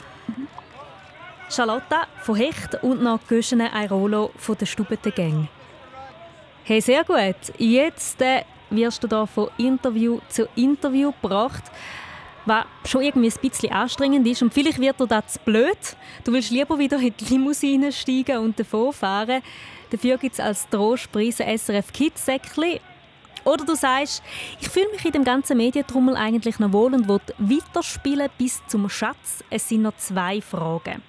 Charlotta 1.49 2.07
von 2.21 2.35
Hecht 2.35 2.83
und 2.83 3.03
noch 3.03 3.19
Göschene 3.27 3.71
Airolo 3.73 4.31
von 4.35 4.57
der 4.57 4.65
Stubete 4.65 5.11
Gang. 5.11 5.47
Hey, 6.63 6.81
sehr 6.81 7.03
gut. 7.03 7.35
Jetzt 7.59 8.19
äh, 8.21 8.43
wirst 8.71 9.03
du 9.03 9.07
da 9.07 9.25
von 9.25 9.49
Interview 9.57 10.19
zu 10.27 10.47
Interview 10.55 11.11
gebracht, 11.21 11.63
was 12.45 12.65
schon 12.85 13.03
irgendwie 13.03 13.29
ein 13.29 13.39
bisschen 13.41 13.71
anstrengend 13.71 14.25
ist. 14.27 14.41
Und 14.41 14.53
vielleicht 14.53 14.79
wird 14.79 14.99
dir 14.99 15.07
das 15.07 15.37
blöd. 15.37 15.77
Du 16.23 16.33
willst 16.33 16.49
lieber 16.49 16.79
wieder 16.79 16.99
in 16.99 17.13
die 17.19 17.25
Limousine 17.25 17.91
steigen 17.91 18.39
und 18.39 18.59
davonfahren. 18.59 19.43
Dafür 19.91 20.17
gibt 20.17 20.33
es 20.33 20.39
als 20.39 20.67
Trostpreis 20.69 21.39
ein 21.41 21.57
SRF 21.57 21.93
Kids 21.93 22.25
Säckchen. 22.25 22.79
Oder 23.43 23.63
du 23.63 23.75
sagst, 23.75 24.23
ich 24.59 24.67
fühle 24.67 24.89
mich 24.91 25.05
in 25.05 25.11
dem 25.11 25.23
ganzen 25.23 25.57
Medientrummel 25.57 26.15
eigentlich 26.15 26.57
noch 26.57 26.73
wohl 26.73 26.95
und 26.95 27.07
will 27.07 27.21
weiterspielen 27.37 28.29
bis 28.39 28.65
zum 28.65 28.89
Schatz. 28.89 29.43
Es 29.51 29.69
sind 29.69 29.83
noch 29.83 29.95
zwei 29.97 30.41
Fragen. 30.41 31.03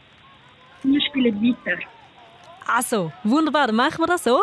Wir 0.86 1.00
spielen 1.00 1.42
weiter. 1.42 1.78
Also, 2.66 3.12
wunderbar, 3.24 3.66
dann 3.66 3.76
machen 3.76 3.98
wir 3.98 4.06
das 4.06 4.24
so. 4.24 4.42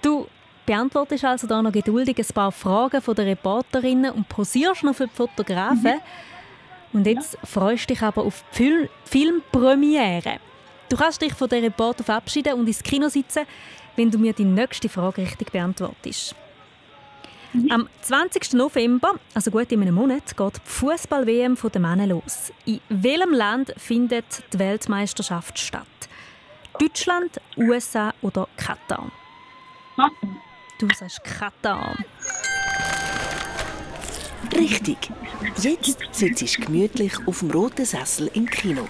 Du 0.00 0.26
beantwortest 0.64 1.24
also 1.24 1.46
da 1.46 1.60
noch 1.60 1.72
geduldig 1.72 2.18
ein 2.18 2.34
paar 2.34 2.52
Fragen 2.52 3.00
von 3.00 3.14
der 3.14 3.26
Reporterinnen 3.26 4.12
und 4.12 4.28
posierst 4.28 4.84
noch 4.84 4.94
für 4.94 5.06
die 5.06 5.14
Fotografen. 5.14 6.00
Und 6.92 7.06
jetzt 7.06 7.36
freust 7.44 7.90
du 7.90 7.94
dich 7.94 8.02
aber 8.02 8.22
auf 8.22 8.44
die 8.52 8.56
Fil 8.56 8.90
Filmpremiere. 9.04 10.38
Du 10.88 10.96
kannst 10.96 11.20
dich 11.20 11.34
von 11.34 11.48
der 11.48 11.62
Reporter 11.62 12.04
verabschieden 12.04 12.54
und 12.54 12.66
ins 12.66 12.82
Kino 12.82 13.08
sitzen, 13.08 13.44
wenn 13.96 14.10
du 14.10 14.18
mir 14.18 14.32
die 14.32 14.44
nächste 14.44 14.88
Frage 14.88 15.22
richtig 15.22 15.52
beantwortest. 15.52 16.34
Am 17.70 17.88
20. 18.02 18.52
November, 18.54 19.14
also 19.34 19.50
gut 19.50 19.72
in 19.72 19.80
einem 19.80 19.94
Monat, 19.94 20.36
geht 20.36 20.56
die 20.56 20.60
Fußball-WM 20.64 21.56
der 21.72 21.80
Männer 21.80 22.06
los. 22.06 22.52
In 22.66 22.80
welchem 22.90 23.32
Land 23.32 23.72
findet 23.78 24.42
die 24.52 24.58
Weltmeisterschaft 24.58 25.58
statt? 25.58 25.86
Deutschland, 26.78 27.40
USA 27.56 28.12
oder 28.20 28.48
Katar? 28.56 29.10
Du 30.78 30.88
sagst 30.94 31.24
Katar. 31.24 31.96
Richtig. 34.54 34.98
Jetzt 35.60 35.98
sitzt 36.12 36.58
du 36.58 36.60
gemütlich 36.62 37.12
auf 37.26 37.40
dem 37.40 37.50
roten 37.50 37.84
Sessel 37.84 38.30
im 38.34 38.46
Kino. 38.46 38.86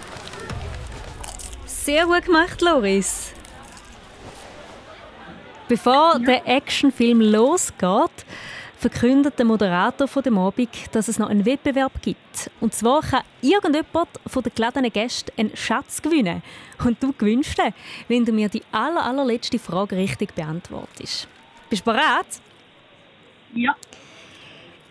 Sehr 1.64 2.06
gut 2.06 2.26
gemacht, 2.26 2.60
Loris. 2.60 3.32
Bevor 5.68 6.18
der 6.18 6.48
Actionfilm 6.48 7.20
losgeht, 7.20 8.24
verkündet 8.78 9.38
der 9.38 9.44
Moderator 9.44 10.08
von 10.08 10.22
dem 10.22 10.38
Abend, 10.38 10.70
dass 10.92 11.08
es 11.08 11.18
noch 11.18 11.28
einen 11.28 11.44
Wettbewerb 11.44 12.00
gibt. 12.00 12.50
Und 12.60 12.72
zwar 12.72 13.02
kann 13.02 13.22
irgendjemand 13.42 14.08
von 14.26 14.42
den 14.42 14.54
geladenen 14.54 14.90
Gästen 14.90 15.30
einen 15.36 15.54
Schatz 15.54 16.00
gewinnen. 16.00 16.42
Und 16.82 17.02
du 17.02 17.12
gewinnst 17.12 17.58
den, 17.58 17.74
wenn 18.08 18.24
du 18.24 18.32
mir 18.32 18.48
die 18.48 18.62
aller, 18.72 19.04
allerletzte 19.04 19.58
Frage 19.58 19.96
richtig 19.96 20.34
beantwortest. 20.34 21.28
Bist 21.68 21.86
du 21.86 21.92
bereit? 21.92 22.40
Ja. 23.52 23.76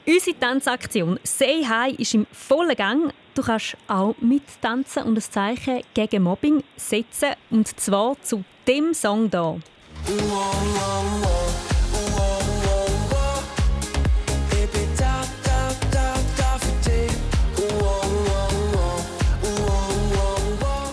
Unsere 0.06 0.40
Tanzaktion 0.40 1.20
«Say 1.24 1.66
Hi» 1.66 1.96
ist 1.96 2.13
im 2.13 2.28
vollen 2.32 2.76
Gang. 2.76 3.12
Du 3.34 3.42
kannst 3.42 3.78
auch 3.88 4.16
mittanzen 4.20 5.04
und 5.04 5.18
ein 5.18 5.22
Zeichen 5.22 5.82
gegen 5.96 6.22
Mobbing 6.22 6.63
setzen. 6.76 7.34
Und 7.50 7.80
zwar 7.80 8.22
zu 8.22 8.44
dem 8.68 8.94
Song 8.94 9.30
hier. 9.32 9.60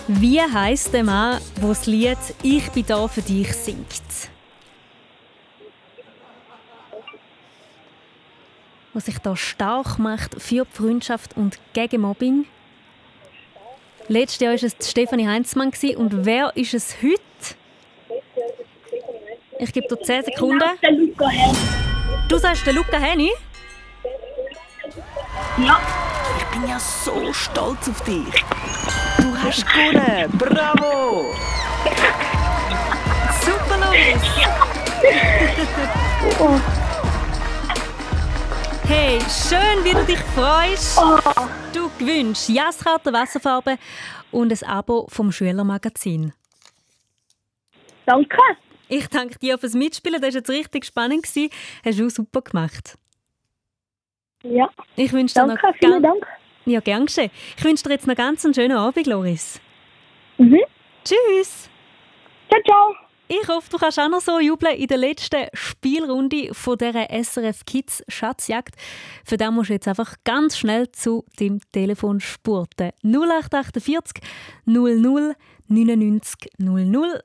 Wie 0.07 0.41
heißt 0.41 0.93
der 0.93 1.03
Mann, 1.03 1.41
der 1.61 1.69
das 1.69 1.85
Lied 1.85 2.17
«Ich 2.41 2.69
bin 2.71 2.85
da 2.85 3.07
für 3.07 3.21
dich» 3.21 3.53
singt? 3.53 3.87
Was 8.93 9.05
sich 9.05 9.17
da 9.19 9.35
stark 9.35 9.97
macht 9.99 10.41
für 10.41 10.65
die 10.65 10.71
Freundschaft 10.71 11.37
und 11.37 11.59
gegen 11.73 12.01
Mobbing. 12.01 12.45
Letztes 14.07 14.39
Jahr 14.41 14.53
war 14.53 14.63
es 14.63 14.89
Stefanie 14.89 15.27
Heinzmann 15.27 15.71
und 15.95 16.25
wer 16.25 16.55
ist 16.55 16.73
es 16.73 16.95
heute? 17.01 17.21
Ich 19.59 19.71
gebe 19.71 19.87
dir 19.87 20.01
10 20.01 20.25
Sekunden. 20.25 20.63
Du 22.27 22.37
sagst 22.37 22.65
der 22.65 22.73
Luca 22.73 22.97
Henny? 22.97 23.31
Ja. 25.57 25.79
Ich 26.37 26.45
bin 26.45 26.67
ja 26.67 26.79
so 26.79 27.31
stolz 27.31 27.87
auf 27.87 28.01
dich. 28.01 28.43
Du 29.17 29.37
hast 29.37 29.65
gewonnen. 29.65 30.31
Bravo! 30.37 31.33
Super, 33.41 33.77
Loris! 33.77 34.21
Hey, 38.87 39.19
schön, 39.21 39.83
wie 39.83 39.93
du 39.93 40.03
dich 40.05 40.19
freust. 40.35 40.99
Du 41.73 41.89
gewünscht 41.97 42.49
Jasskarte 42.49 43.11
Wasserfarbe 43.11 43.79
und 44.31 44.51
ein 44.51 44.69
Abo 44.69 45.07
vom 45.09 45.31
Schülermagazin. 45.31 46.33
Danke. 48.05 48.37
Ich 48.87 49.07
danke 49.07 49.39
dir 49.39 49.57
fürs 49.57 49.73
Mitspielen. 49.73 50.21
Das 50.21 50.33
war 50.33 50.39
jetzt 50.39 50.49
richtig 50.49 50.85
spannend. 50.85 51.23
gewesen. 51.23 51.49
Hast 51.83 51.99
du 51.99 52.09
super 52.09 52.41
gemacht. 52.41 52.97
Ja. 54.43 54.69
Ich 54.95 55.11
wünsche 55.11 55.33
dir 55.33 55.47
Danke, 55.47 55.67
noch 55.67 55.75
vielen 55.75 56.03
Dank. 56.03 56.25
Ja, 56.65 56.79
gern 56.79 57.05
geschehen. 57.05 57.31
Ich 57.57 57.63
wünsche 57.63 57.83
dir 57.83 57.91
jetzt 57.91 58.07
noch 58.07 58.15
ganz 58.15 58.45
einen 58.45 58.53
schönen 58.53 58.77
Abend, 58.77 59.07
Loris. 59.07 59.59
Mhm. 60.37 60.61
Tschüss. 61.03 61.69
Ciao, 62.49 62.61
ciao. 62.63 62.95
Ich 63.27 63.47
hoffe, 63.47 63.69
du 63.71 63.77
kannst 63.77 63.99
auch 63.99 64.07
noch 64.07 64.21
so 64.21 64.39
jubeln 64.39 64.75
in 64.75 64.85
der 64.85 64.97
letzten 64.97 65.47
Spielrunde 65.53 66.53
von 66.53 66.77
dieser 66.77 67.09
SRF 67.09 67.65
Kids 67.65 68.03
Schatzjagd. 68.07 68.75
Für 69.25 69.37
das 69.37 69.51
musst 69.51 69.69
du 69.69 69.73
jetzt 69.73 69.87
einfach 69.87 70.13
ganz 70.23 70.57
schnell 70.57 70.91
zu 70.91 71.25
deinem 71.39 71.59
Telefon 71.71 72.19
spurten. 72.19 72.91
0848 73.03 74.23
00 74.65 75.35
99 75.67 76.51
00 76.59 77.19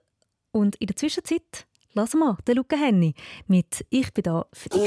und 0.53 0.77
in 0.77 0.87
der 0.87 0.97
Zwischenzeit 0.97 1.67
Lass 1.93 2.15
mal, 2.15 2.37
der 2.47 2.55
Luca 2.55 2.77
Henny 2.77 3.15
mit 3.49 3.85
«Ich 3.91 4.13
bin 4.13 4.23
da 4.23 4.47
für 4.53 4.69
dich». 4.69 4.81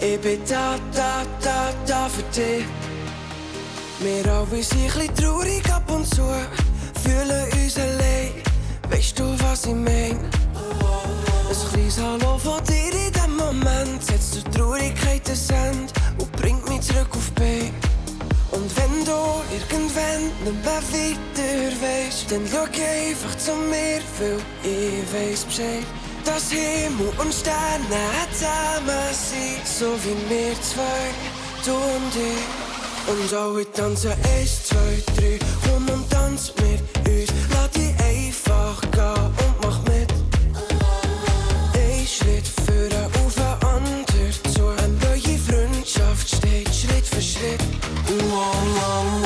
Ich 0.00 0.20
bin 0.20 0.40
da, 0.48 0.74
da, 0.92 1.22
da, 1.40 1.72
da 1.86 2.08
für 2.08 2.22
dich. 2.34 2.64
Wir 4.00 4.26
alle 4.32 4.62
sind 4.62 4.82
ein 4.82 4.86
bisschen 4.90 5.14
traurig 5.14 5.72
ab 5.72 5.88
und 5.88 6.04
zu, 6.04 6.22
fühlen 7.02 7.44
uns 7.52 7.78
allein. 7.78 8.32
Weißt 8.90 9.18
du, 9.20 9.24
was 9.38 9.66
ich 9.66 9.74
mein? 9.74 10.18
Ein 10.18 11.72
kleines 11.72 12.00
Hallo 12.00 12.38
von 12.38 12.62
dir 12.64 12.92
in 12.92 13.12
dem 13.12 13.36
Moment 13.36 14.02
setzt 14.02 14.34
die 14.34 14.50
Traurigkeit 14.50 15.22
ein 15.30 15.54
Ende 15.54 15.92
und 16.18 16.32
bringt 16.32 16.68
mich 16.68 16.80
zurück 16.80 17.08
auf 17.12 17.30
Bein. 17.32 17.72
Du 19.14 19.54
irgendwann 19.54 20.24
nicht 20.42 20.64
mehr 20.64 20.82
weiter 20.92 21.70
weißt, 21.82 22.32
dann 22.32 22.42
schau 22.50 22.64
einfach 22.64 23.36
zu 23.38 23.52
mir, 23.54 24.00
weil 24.18 24.40
ich 24.64 25.12
weiss 25.12 25.44
Bescheid. 25.44 25.86
Dass 26.24 26.50
Himmel 26.50 27.12
und 27.18 27.32
Sterne 27.32 28.04
zusammen 28.32 29.06
sind, 29.12 29.66
so 29.66 29.94
wie 30.02 30.18
wir 30.30 30.54
zwei, 30.62 31.04
du 31.64 31.74
und 31.74 32.14
ich. 32.16 33.12
Und 33.12 33.38
alle 33.38 33.70
tanzen 33.70 34.12
eins, 34.12 34.64
zwei, 34.64 35.02
drei, 35.16 35.38
komm 35.64 35.88
und 35.90 36.10
tanz 36.10 36.52
mit 36.56 36.80
uns, 37.06 37.30
lass 37.52 37.70
dich 37.70 37.94
einfach 38.00 38.80
gehen 38.90 39.23
Wow, 48.84 49.23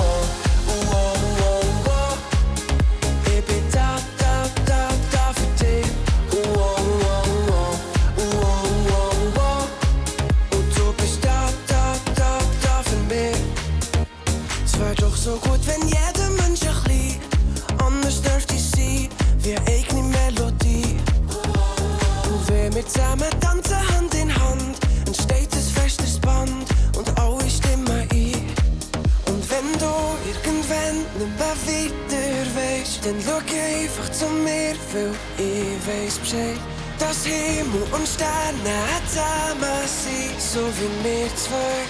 dann 33.09 33.17
schau 33.25 33.39
einfach 33.39 34.11
zu 34.13 34.27
mir, 34.29 34.75
weil 34.93 35.15
ich 35.39 35.87
weiss 35.87 36.19
Bescheid. 36.19 36.59
Dass 36.99 37.25
Himmel 37.25 37.83
und 37.93 38.07
Sterne 38.07 38.79
zusammen 39.07 39.87
sind, 39.87 40.41
so 40.41 40.61
wie 40.61 41.05
wir 41.05 41.29
zwei, 41.37 41.85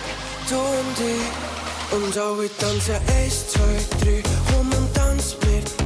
du 0.48 0.56
und 0.56 0.98
ich. 1.00 1.96
Und 1.96 2.16
alle 2.18 2.48
tanzen 2.58 2.96
eins, 3.16 3.48
zwei, 3.48 3.80
drei, 4.00 4.22
komm 4.52 4.70
und 4.70 4.94
tanz 4.94 5.36
mit 5.46 5.77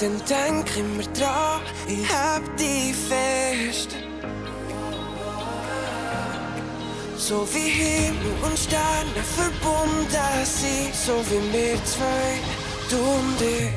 dann 0.00 0.22
denk 0.28 0.76
immer 0.76 1.02
dran, 1.12 1.60
ich 1.88 2.08
hab 2.08 2.42
dich 2.56 2.94
fest. 2.94 3.96
So 7.16 7.46
wie 7.52 7.68
Himmel 7.68 8.32
und 8.42 8.58
Sterne 8.58 9.22
verbunden 9.36 10.44
sind, 10.44 10.94
so 10.94 11.14
wie 11.30 11.52
wir 11.52 11.84
zwei, 11.84 12.38
du 12.90 12.96
und 12.96 13.40
ich. 13.40 13.70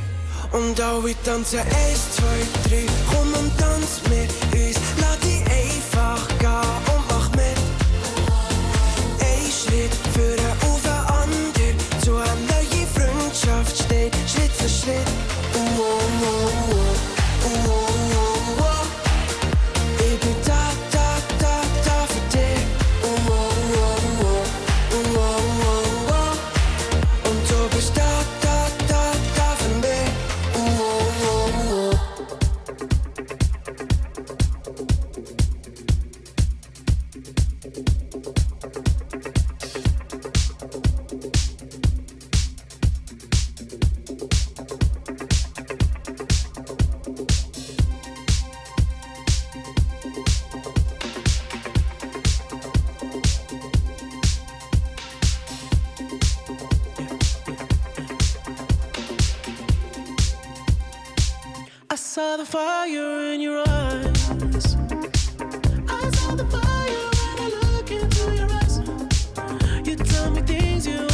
Und 0.52 0.80
alle 0.80 1.16
tanzen 1.24 1.60
eins, 1.60 2.16
zwei, 2.16 2.70
drei, 2.70 2.86
komm 3.10 3.34
und 3.34 3.58
tanz 3.58 4.02
mit 4.10 4.30
uns, 4.54 4.78
lass 5.00 5.20
dich 5.20 5.42
einfach 5.42 6.28
gehen 6.38 6.96
und 6.96 7.04
mach 7.10 7.30
mit. 7.32 7.58
Ein 9.20 9.52
Schritt 9.52 9.96
führen 10.14 10.31
tell 70.22 70.32
me 70.32 70.42
things 70.42 70.86
you 70.86 71.11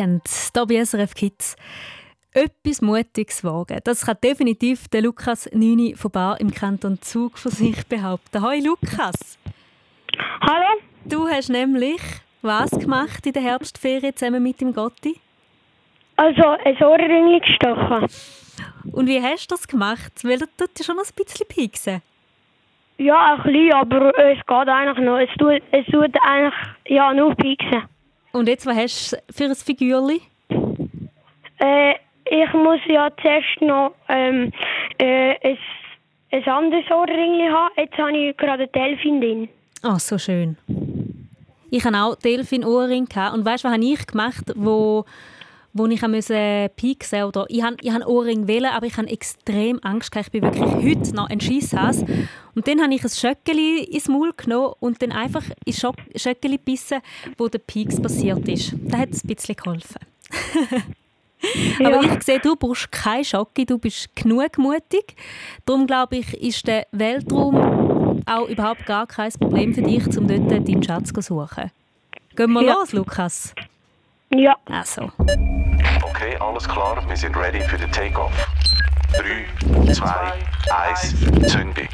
Weekend, 0.00 0.22
hier 0.54 0.66
bei 0.66 0.82
SRF 0.82 1.14
Kids. 1.14 1.56
Etwas 2.32 2.80
Mutiges 2.80 3.44
wagen. 3.44 3.80
Das 3.84 4.06
kann 4.06 4.16
definitiv 4.24 4.88
der 4.88 5.02
Lukas 5.02 5.46
Nüni 5.52 5.94
von 5.94 6.10
Bar 6.10 6.40
im 6.40 6.50
Kanton 6.50 6.98
Zug 7.02 7.36
von 7.36 7.52
sich 7.52 7.86
behaupten. 7.86 8.40
Hallo 8.40 8.62
Lukas. 8.64 9.38
Hallo. 10.40 10.80
Du 11.04 11.28
hast 11.28 11.50
nämlich 11.50 12.00
was 12.40 12.70
gemacht 12.70 13.26
in 13.26 13.34
der 13.34 13.42
Herbstferien 13.42 14.16
zusammen 14.16 14.42
mit 14.42 14.60
dem 14.62 14.72
Gotti? 14.72 15.20
Also 16.16 16.48
ein 16.64 16.82
Ohrring 16.82 17.38
gestochen. 17.40 18.06
Und 18.92 19.06
wie 19.06 19.20
hast 19.20 19.50
du 19.50 19.54
das 19.54 19.68
gemacht? 19.68 20.12
Weil 20.22 20.38
das 20.38 20.48
tut 20.56 20.78
ja 20.78 20.84
schon 20.84 20.98
ein 20.98 21.04
bisschen 21.14 21.46
pieksen. 21.46 22.00
Ja, 22.96 23.34
ein 23.34 23.42
bisschen, 23.42 23.74
aber 23.74 24.18
es 24.18 24.38
geht 24.38 24.68
eigentlich 24.68 25.04
noch. 25.04 25.18
Es 25.18 25.30
tut, 25.36 25.62
es 25.72 25.86
tut 25.86 26.16
eigentlich 26.22 26.54
ja, 26.86 27.12
nur 27.12 27.34
pieksen. 27.34 27.82
Und 28.32 28.48
jetzt, 28.48 28.66
was 28.66 28.76
hast 28.76 29.12
du 29.12 29.32
für 29.32 29.44
ein 29.44 29.54
Figürli? 29.54 30.20
Äh, 31.58 31.94
ich 32.24 32.52
muss 32.52 32.80
ja 32.86 33.10
zuerst 33.20 33.60
noch 33.60 33.92
ähm, 34.08 34.52
äh, 34.98 35.34
ein, 35.42 35.58
ein 36.30 36.44
anderes 36.44 36.90
Ohrring 36.90 37.50
haben. 37.50 37.74
Jetzt 37.76 37.98
habe 37.98 38.16
ich 38.16 38.36
gerade 38.36 38.62
einen 38.62 38.72
Delfin 38.72 39.20
drin. 39.20 39.48
Ah, 39.82 39.94
oh, 39.94 39.98
so 39.98 40.18
schön. 40.18 40.56
Ich 41.70 41.84
hatte 41.84 41.96
auch 41.96 42.16
Delfin-Ohrring. 42.16 43.08
Und 43.32 43.44
weißt 43.44 43.64
du, 43.64 43.68
was 43.68 43.74
habe 43.74 43.84
ich 43.84 44.06
gemacht, 44.06 44.44
wo, 44.54 45.04
wo 45.72 45.86
ich 45.86 46.02
musste 46.02 46.70
pieksen 46.74 47.24
oder 47.24 47.46
Ich 47.48 47.62
habe 47.62 47.76
ich 47.80 48.06
Ohrring 48.06 48.48
wählen, 48.48 48.70
aber 48.72 48.86
ich 48.86 48.96
habe 48.96 49.08
extrem 49.08 49.78
Angst 49.82 50.10
gehabt. 50.10 50.28
Ich 50.32 50.40
bin 50.40 50.42
wirklich 50.42 50.96
heute 50.98 51.14
noch 51.14 51.28
ein 51.28 51.40
Scheisshass. 51.40 52.04
Und 52.54 52.66
dann 52.66 52.82
habe 52.82 52.94
ich 52.94 53.04
ein 53.04 53.10
Schöckeli 53.10 53.84
ins 53.84 54.08
Maul 54.08 54.32
genommen 54.36 54.74
und 54.80 55.00
dann 55.00 55.12
einfach 55.12 55.44
ins 55.64 55.84
Schöckeli 56.16 56.56
gebissen, 56.56 57.00
wo 57.38 57.48
der 57.48 57.60
Pieks 57.60 58.00
passiert 58.00 58.48
ist. 58.48 58.74
Das 58.84 59.00
hat 59.00 59.08
ein 59.10 59.34
bisschen 59.34 59.56
geholfen. 59.56 60.00
Aber 61.84 62.02
ich 62.02 62.22
sehe, 62.22 62.38
du 62.38 62.54
brauchst 62.54 62.92
keine 62.92 63.24
Schocke, 63.24 63.64
du 63.64 63.78
bist 63.78 64.14
genug 64.14 64.58
mutig. 64.58 65.16
Darum 65.64 65.86
glaube 65.86 66.18
ich, 66.18 66.34
ist 66.34 66.66
der 66.66 66.86
Weltraum 66.92 68.22
auch 68.26 68.48
überhaupt 68.48 68.84
gar 68.86 69.06
kein 69.06 69.32
Problem 69.32 69.74
für 69.74 69.82
dich, 69.82 70.06
um 70.18 70.28
dort 70.28 70.50
deinen 70.50 70.82
Schatz 70.82 71.12
zu 71.12 71.22
suchen. 71.22 71.70
Gehen 72.36 72.52
wir 72.52 72.62
ja. 72.62 72.74
los, 72.74 72.92
Lukas? 72.92 73.54
Ja. 74.32 74.56
Also. 74.66 75.10
Okay, 76.02 76.36
alles 76.38 76.68
klar, 76.68 77.02
wir 77.08 77.16
sind 77.16 77.36
ready 77.36 77.60
für 77.60 77.76
den 77.76 77.90
Takeoff. 77.90 78.32
3, 79.16 79.92
2, 79.92 80.06
1, 80.90 81.50
Zündung. 81.50 81.88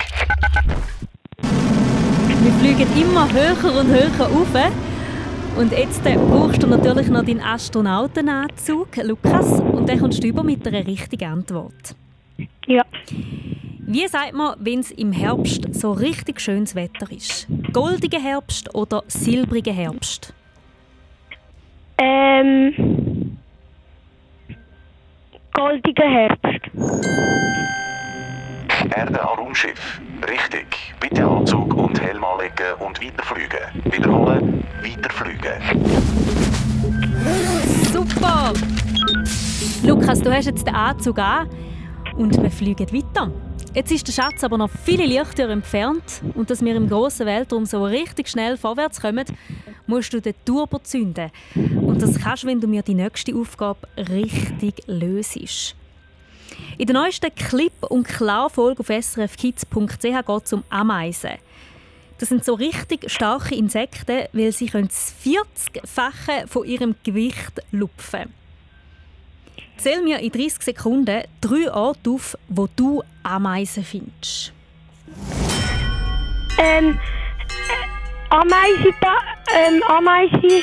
Wir 2.42 2.52
fliegen 2.60 2.86
immer 3.00 3.32
höher 3.32 3.80
und 3.80 3.88
höher 3.88 4.26
auf. 4.26 4.72
Und 5.56 5.72
jetzt 5.72 6.04
äh, 6.04 6.16
brauchst 6.16 6.62
du 6.62 6.66
natürlich 6.66 7.08
noch 7.08 7.24
deinen 7.24 7.40
Astronautenanzug, 7.40 8.88
Lukas, 9.02 9.58
und 9.60 9.88
dann 9.88 9.98
kommst 9.98 10.22
du 10.22 10.28
über 10.28 10.42
mit 10.42 10.66
einer 10.68 10.86
richtigen 10.86 11.30
Antwort. 11.30 11.96
Ja. 12.66 12.84
Wie 13.78 14.06
sagt 14.06 14.34
man, 14.34 14.56
wenn 14.60 14.80
es 14.80 14.90
im 14.90 15.12
Herbst 15.12 15.74
so 15.74 15.92
richtig 15.92 16.40
schönes 16.42 16.74
Wetter 16.74 17.10
ist? 17.10 17.46
Goldiger 17.72 18.20
Herbst 18.20 18.74
oder 18.74 19.02
silbriger 19.06 19.72
Herbst? 19.72 20.34
Ähm. 21.98 23.38
Goldiger 25.52 26.04
Herbst. 26.04 26.60
Erde 28.94 29.20
an 29.20 29.38
Raumschiff. 29.38 30.00
Richtig. 30.28 30.94
Bitte 31.00 31.24
Anzug 31.24 31.74
und 31.74 32.00
Helm 32.00 32.24
anlegen 32.24 32.74
und 32.78 33.02
weiterfliegen. 33.02 33.58
Wiederholen, 33.84 34.64
weiterfliegen. 34.82 35.52
Super! 37.92 38.52
Lukas, 39.82 40.20
du 40.20 40.32
hast 40.32 40.46
jetzt 40.46 40.66
den 40.66 40.74
Anzug 40.74 41.18
an 41.18 41.48
und 42.16 42.40
wir 42.42 42.50
fliegen 42.50 42.92
weiter. 42.92 43.30
Jetzt 43.76 43.92
ist 43.92 44.08
der 44.08 44.12
Schatz 44.14 44.42
aber 44.42 44.56
noch 44.56 44.70
viele 44.70 45.04
Lichtjahre 45.04 45.52
entfernt 45.52 46.22
und 46.32 46.48
dass 46.48 46.64
wir 46.64 46.74
im 46.74 46.88
grossen 46.88 47.26
Weltraum 47.26 47.66
so 47.66 47.84
richtig 47.84 48.26
schnell 48.26 48.56
vorwärts 48.56 49.02
kommen, 49.02 49.26
musst 49.86 50.14
du 50.14 50.20
den 50.22 50.32
Turbo 50.46 50.78
zünden. 50.78 51.30
Und 51.54 52.00
das 52.00 52.18
kannst 52.18 52.44
du, 52.44 52.46
wenn 52.46 52.58
du 52.58 52.68
mir 52.68 52.80
die 52.80 52.94
nächste 52.94 53.36
Aufgabe 53.36 53.86
richtig 53.98 54.76
löst. 54.86 55.76
In 56.78 56.86
der 56.86 56.94
neuesten 56.94 57.34
Clip- 57.34 57.84
und 57.90 58.08
Klarfolge 58.08 58.80
auf 58.80 58.86
srfkids.ch 58.88 60.00
geht 60.00 60.44
es 60.44 60.52
um 60.54 60.64
Ameisen. 60.70 61.32
Das 62.16 62.30
sind 62.30 62.46
so 62.46 62.54
richtig 62.54 63.10
starke 63.10 63.54
Insekten, 63.54 64.24
weil 64.32 64.52
sie 64.52 64.70
das 64.70 65.14
40-fache 65.22 66.46
von 66.46 66.64
ihrem 66.64 66.94
Gewicht 67.04 67.60
lupfen. 67.72 68.32
Zähl 69.78 70.02
mir 70.02 70.18
in 70.20 70.32
30 70.32 70.62
Sekunden 70.62 71.22
drei 71.40 71.72
Orte 71.72 72.10
auf, 72.10 72.36
wo 72.48 72.68
du 72.76 73.02
Ameisen 73.22 73.84
findest. 73.84 74.52
Ähm, 76.58 76.98
äh, 76.98 78.34
Ameisen, 78.34 78.94
ähm, 79.54 79.82
Ameisen, 79.88 80.62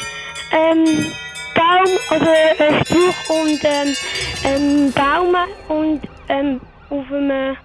ähm, 0.51 1.11
Baum, 1.55 1.97
also 2.09 2.25
äh, 2.25 2.85
Spruch 2.85 3.41
und 3.43 3.59
ähm, 3.63 3.95
ähm, 4.43 4.91
Baume 4.93 5.45
und 5.67 6.01
ähm, 6.29 6.59
auf 6.89 7.11
einem 7.11 7.55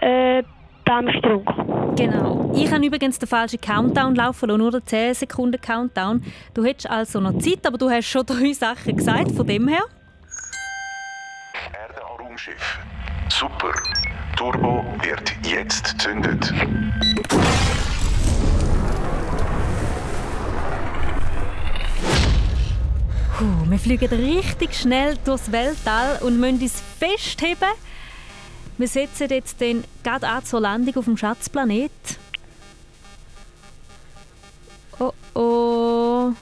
äh, 0.00 0.42
Baumstrunk. 0.84 1.48
Genau. 1.96 2.52
Ich 2.54 2.70
habe 2.70 2.84
übrigens 2.84 3.18
den 3.18 3.28
falschen 3.28 3.60
Countdown 3.60 4.14
laufen 4.14 4.48
lassen, 4.48 4.58
nur 4.58 4.70
den 4.70 4.84
10 4.84 5.14
Sekunden 5.14 5.60
Countdown. 5.60 6.22
Du 6.52 6.64
hättest 6.64 6.90
also 6.90 7.20
noch 7.20 7.38
Zeit, 7.38 7.66
aber 7.66 7.78
du 7.78 7.90
hast 7.90 8.06
schon 8.06 8.26
drei 8.26 8.52
Sachen 8.52 8.96
gesagt, 8.96 9.32
von 9.32 9.46
dem 9.46 9.68
her. 9.68 9.84
Raumschiff. 12.44 12.78
Super. 13.30 13.72
Turbo 14.36 14.84
wird 15.02 15.32
jetzt 15.46 16.00
zündet. 16.00 16.52
Puh, 23.36 23.70
wir 23.70 23.78
fliegen 23.78 24.08
richtig 24.08 24.74
schnell 24.74 25.16
durchs 25.24 25.52
Weltall 25.52 26.18
und 26.22 26.38
müssen 26.38 26.60
uns 26.60 26.82
festheben. 26.98 27.70
Wir 28.76 28.88
setzen 28.88 29.28
jetzt 29.30 29.60
den 29.60 29.84
gerade 30.02 30.26
an 30.28 30.44
zur 30.44 30.60
Landung 30.60 30.96
auf 30.96 31.04
dem 31.04 31.16
Schatzplanet. 31.16 31.92
Oh 34.98 35.12
oh. 35.34 36.32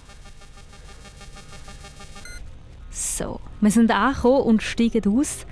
So, 2.90 3.40
wir 3.61 3.70
sind 3.70 3.90
angekommen 3.90 4.42
und 4.42 4.62
steigen 4.62 5.18
aus. 5.18 5.46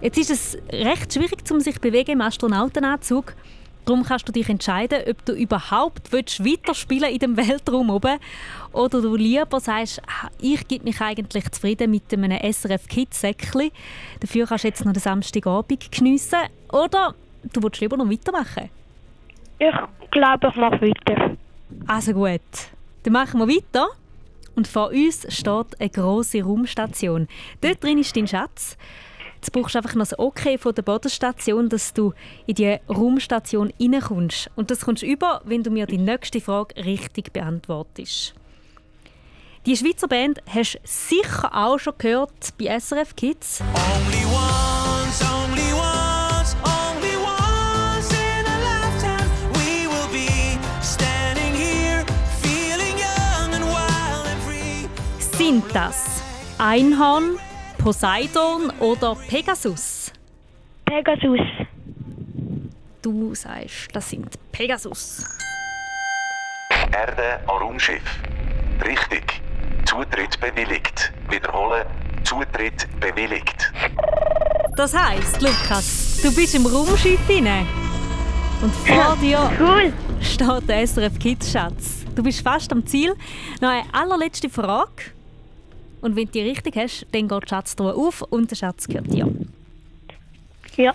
Jetzt 0.00 0.16
ist 0.16 0.30
es 0.30 0.58
recht 0.72 1.12
schwierig, 1.12 1.42
um 1.50 1.60
sich 1.60 1.74
zu 1.74 1.80
bewegen 1.80 2.12
im 2.12 2.20
Astronautenanzug. 2.22 3.34
Darum 3.84 4.02
kannst 4.02 4.26
du 4.28 4.32
dich 4.32 4.48
entscheiden, 4.48 5.00
ob 5.08 5.24
du 5.26 5.32
überhaupt 5.32 6.12
weiterspielen 6.12 7.10
in 7.10 7.18
dem 7.18 7.36
Weltraum 7.36 7.90
oben 7.90 8.18
oder 8.72 9.02
du 9.02 9.16
lieber 9.16 9.60
sagst, 9.60 10.00
ah, 10.06 10.28
ich 10.40 10.66
gebe 10.68 10.84
mich 10.84 11.00
eigentlich 11.00 11.50
zufrieden 11.50 11.90
mit 11.90 12.12
einem 12.12 12.30
SRF 12.52 12.86
Kids 12.88 13.20
Säckchen. 13.20 13.70
Dafür 14.20 14.46
kannst 14.46 14.64
du 14.64 14.68
jetzt 14.68 14.84
noch 14.84 14.92
den 14.92 15.00
Samstagabend 15.00 15.90
geniessen. 15.90 16.38
Oder 16.72 17.14
du 17.52 17.62
willst 17.62 17.80
lieber 17.80 17.96
noch 17.96 18.08
weitermachen? 18.08 18.70
Ich 19.58 20.10
glaube, 20.10 20.48
ich 20.48 20.56
mache 20.56 20.80
weiter. 20.80 21.36
Also 21.86 22.12
gut, 22.12 22.40
dann 23.02 23.12
machen 23.12 23.40
wir 23.40 23.48
weiter. 23.48 23.88
Und 24.54 24.66
vor 24.66 24.90
uns 24.90 25.26
steht 25.28 25.80
eine 25.80 25.90
grosse 25.90 26.42
Raumstation. 26.42 27.28
Dort 27.60 27.82
drin 27.82 27.98
ist 27.98 28.16
dein 28.16 28.26
Schatz. 28.26 28.76
Jetzt 29.40 29.52
brauchst 29.52 29.74
du 29.74 29.78
einfach 29.78 29.94
noch 29.94 30.02
das 30.06 30.18
Okay 30.18 30.58
von 30.58 30.74
der 30.74 30.82
Bodenstation, 30.82 31.70
dass 31.70 31.94
du 31.94 32.12
in 32.46 32.56
die 32.56 32.76
Raumstation 32.90 33.72
reinkommst. 33.80 34.50
Und 34.54 34.70
das 34.70 34.82
kommst 34.82 35.02
du 35.02 35.06
über, 35.06 35.40
wenn 35.46 35.62
du 35.62 35.70
mir 35.70 35.86
die 35.86 35.96
nächste 35.96 36.42
Frage 36.42 36.76
richtig 36.84 37.32
beantwortest. 37.32 38.34
Die 39.64 39.74
Schweizer 39.74 40.08
Band 40.08 40.40
hast 40.46 40.74
du 40.74 40.78
sicher 40.84 41.54
auch 41.54 41.78
schon 41.78 41.94
gehört 41.96 42.52
bei 42.58 42.78
SRF 42.78 43.16
Kids. 43.16 43.62
Only 43.62 44.24
once, 44.26 45.22
only 45.22 45.72
once, 45.72 46.54
only 46.62 47.16
once 47.16 48.12
in 48.12 48.44
a 48.44 48.58
lifetime 48.60 49.30
we 49.54 49.88
will 49.88 50.08
be 50.12 50.58
standing 50.82 51.54
here 51.54 52.04
feeling 52.42 52.98
young 52.98 53.54
and 53.54 53.64
wild 53.64 54.26
and 54.26 54.42
free. 54.42 54.86
Sind 55.18 55.64
das 55.72 56.22
Einhorn, 56.58 57.38
Poseidon 57.80 58.70
oder 58.78 59.14
Pegasus? 59.14 60.12
Pegasus. 60.84 61.40
Du 63.00 63.34
sagst, 63.34 63.88
das 63.94 64.10
sind 64.10 64.28
Pegasus. 64.52 65.24
Erde 66.92 67.40
an 67.48 67.56
Raumschiff. 67.56 68.02
Richtig. 68.84 69.40
Zutritt 69.86 70.38
bewilligt. 70.40 71.10
Wiederholen. 71.30 71.86
Zutritt 72.24 72.86
bewilligt. 73.00 73.72
Das 74.76 74.94
heisst, 74.94 75.40
Lukas, 75.40 76.20
du 76.22 76.34
bist 76.34 76.54
im 76.54 76.66
Raumschiff 76.66 77.26
inne. 77.30 77.66
Und 78.60 78.74
vor 78.74 79.16
dir 79.22 79.50
cool. 79.58 79.90
steht 80.20 80.68
der 80.68 80.86
SRF 80.86 81.18
Kids 81.18 81.50
Schatz. 81.50 82.04
Du 82.14 82.22
bist 82.22 82.42
fast 82.42 82.70
am 82.72 82.84
Ziel. 82.86 83.14
Noch 83.62 83.70
eine 83.70 83.84
allerletzte 83.94 84.50
Frage. 84.50 85.12
Und 86.00 86.16
wenn 86.16 86.26
du 86.26 86.32
die 86.32 86.40
richtig 86.42 86.76
hast, 86.76 87.06
dann 87.12 87.28
geht 87.28 87.42
die 87.44 87.48
Schatztruhe 87.48 87.94
auf 87.94 88.22
und 88.22 88.50
der 88.50 88.56
Schatz 88.56 88.88
gehört 88.88 89.12
dir. 89.12 89.28
Ja. 90.76 90.94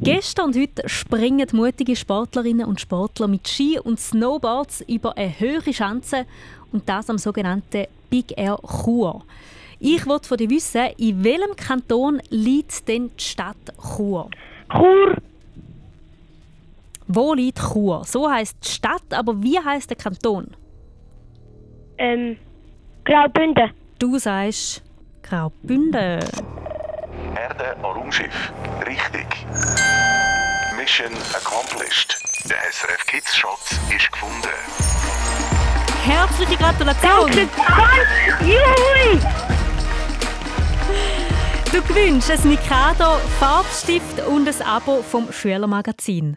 Gestern 0.00 0.46
und 0.46 0.56
heute 0.56 0.88
springen 0.88 1.48
mutige 1.52 1.96
Sportlerinnen 1.96 2.66
und 2.66 2.80
Sportler 2.80 3.26
mit 3.26 3.48
Ski 3.48 3.78
und 3.78 3.98
Snowboards 3.98 4.82
über 4.82 5.16
eine 5.16 5.40
höhere 5.40 5.72
Schanze 5.72 6.24
und 6.72 6.88
das 6.88 7.10
am 7.10 7.18
sogenannten 7.18 7.86
Big 8.10 8.36
Air 8.36 8.58
Chur. 8.64 9.24
Ich 9.80 10.06
wollte 10.06 10.28
von 10.28 10.36
dir 10.38 10.50
wissen, 10.50 10.86
in 10.98 11.24
welchem 11.24 11.56
Kanton 11.56 12.20
liegt 12.30 12.86
denn 12.88 13.10
die 13.18 13.24
Stadt 13.24 13.56
Chur? 13.96 14.28
Chur. 14.70 15.16
Wo 17.06 17.34
liegt 17.34 17.58
Chur? 17.58 18.04
So 18.04 18.30
heißt 18.30 18.56
die 18.62 18.68
Stadt, 18.68 19.12
aber 19.12 19.42
wie 19.42 19.58
heißt 19.58 19.88
der 19.88 19.96
Kanton? 19.96 20.48
Ähm, 21.96 22.36
Graubünden. 23.04 23.70
Du 23.98 24.16
sagst 24.16 24.84
Graubünden. 25.22 26.20
Erde 27.36 27.76
an 27.76 27.84
Raumschiff. 27.84 28.52
Richtig. 28.86 29.26
Mission 30.76 31.12
accomplished. 31.34 32.16
Der 32.48 32.58
SRF 32.70 33.04
Kids 33.06 33.36
Schatz 33.36 33.72
ist 33.92 34.12
gefunden. 34.12 34.54
Herzliche 36.04 36.56
Gratulation! 36.56 37.32
Juhui! 38.40 39.18
Du 41.72 41.82
gewinnst 41.82 42.30
ein 42.30 42.48
Mikado, 42.48 43.18
Farbstift 43.40 44.24
und 44.28 44.46
ein 44.46 44.62
Abo 44.62 45.02
vom 45.02 45.32
Schülermagazin. 45.32 46.36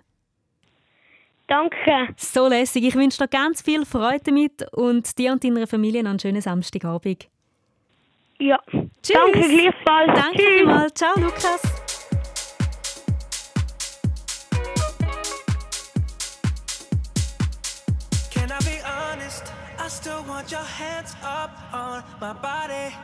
Danke. 1.47 2.15
So 2.17 2.47
lässig. 2.47 2.85
Ich 2.85 2.95
wünsche 2.95 3.19
dir 3.19 3.27
ganz 3.27 3.61
viel 3.61 3.85
Freude 3.85 4.23
damit 4.25 4.65
und 4.73 5.15
dir 5.19 5.31
und 5.31 5.43
deiner 5.43 5.67
Familie 5.67 6.01
noch 6.01 6.09
einen 6.09 6.19
schönen 6.19 6.41
Samstagabend. 6.41 7.29
Ja. 8.41 8.57
Tschüss. 9.03 9.13
Danke 9.13 9.39
gleichfalls. 9.39 10.11
Danke 10.15 10.37
Tschüss. 10.37 10.47
vielmals. 10.47 10.93
Ciao, 10.95 11.13
Lukas. 11.17 11.61
Can 18.31 18.49
I 18.49 18.57
be 18.65 18.81
honest? 18.83 19.43
I 19.77 19.87
still 19.89 20.23
want 20.27 20.51
your 20.51 20.65
hands 20.65 21.13
up 21.23 21.51
on 21.71 22.03
my 22.19 22.33
body. 22.33 22.95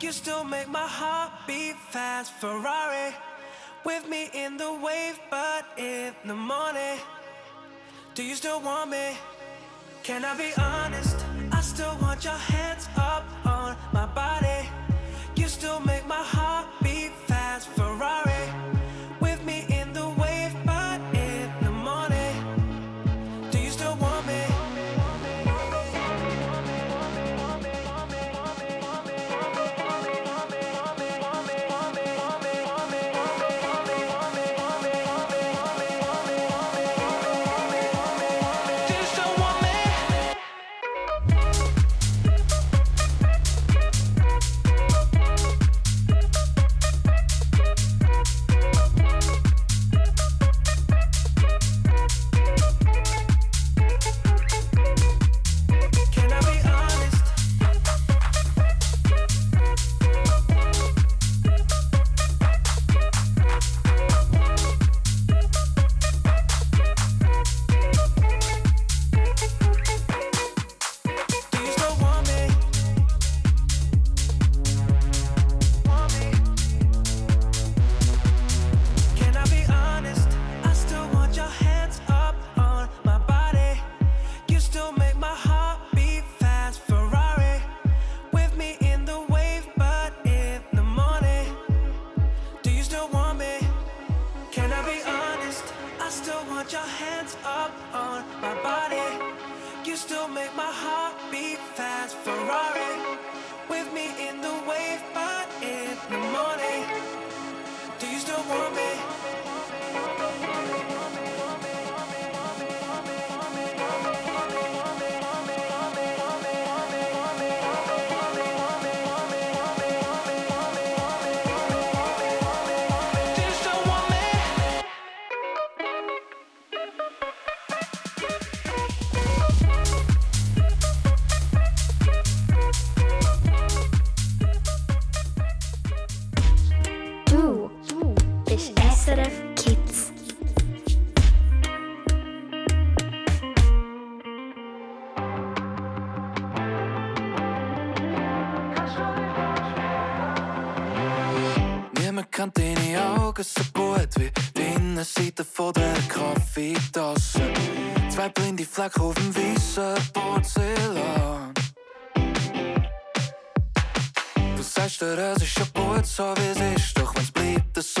You 0.00 0.12
still 0.12 0.44
make 0.44 0.68
my 0.68 0.86
heart 0.86 1.32
beat 1.48 1.74
fast. 1.90 2.30
Ferrari 2.40 3.12
with 3.84 4.08
me 4.08 4.30
in 4.32 4.58
the 4.58 4.70
wave, 4.72 5.18
but 5.28 5.64
in 5.76 6.14
the 6.24 6.34
morning. 6.34 7.00
Do 8.14 8.22
you 8.22 8.36
still 8.36 8.60
want 8.60 8.90
me? 8.90 9.18
Can 10.04 10.24
I 10.24 10.36
be 10.36 10.52
honest? 10.56 11.16
I 11.50 11.60
still 11.62 11.96
want 12.00 12.22
your 12.24 12.38
hands 12.38 12.88
up 12.96 13.24
my 13.92 14.06
body. 14.06 14.87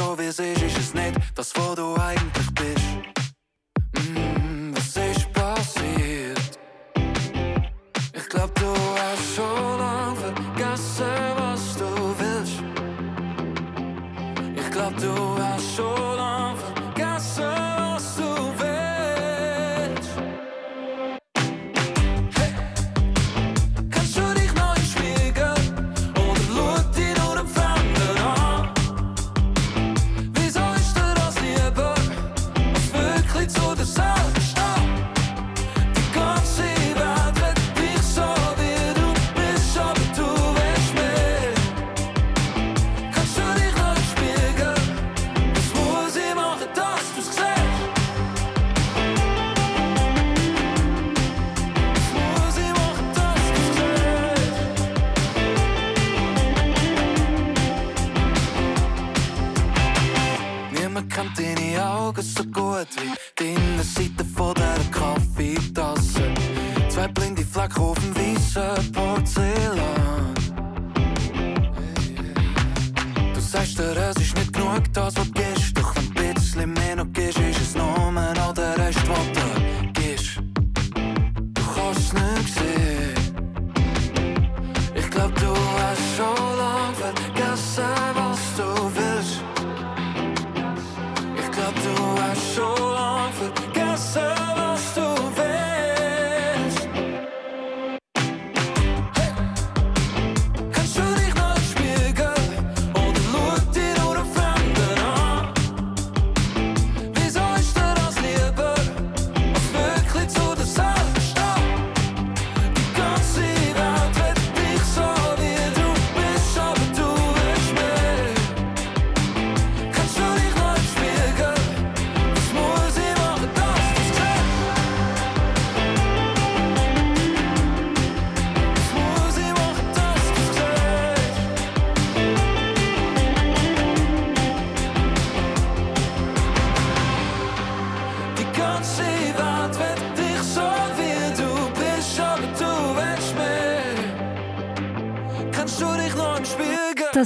So 0.08 0.18
wie 0.18 0.26
ist, 0.26 0.40
ist 0.40 0.78
es 0.78 0.94
nicht. 0.94 1.18
Das, 1.34 1.52
wo 1.56 1.74
du 1.74 1.94
eigentlich 2.00 2.57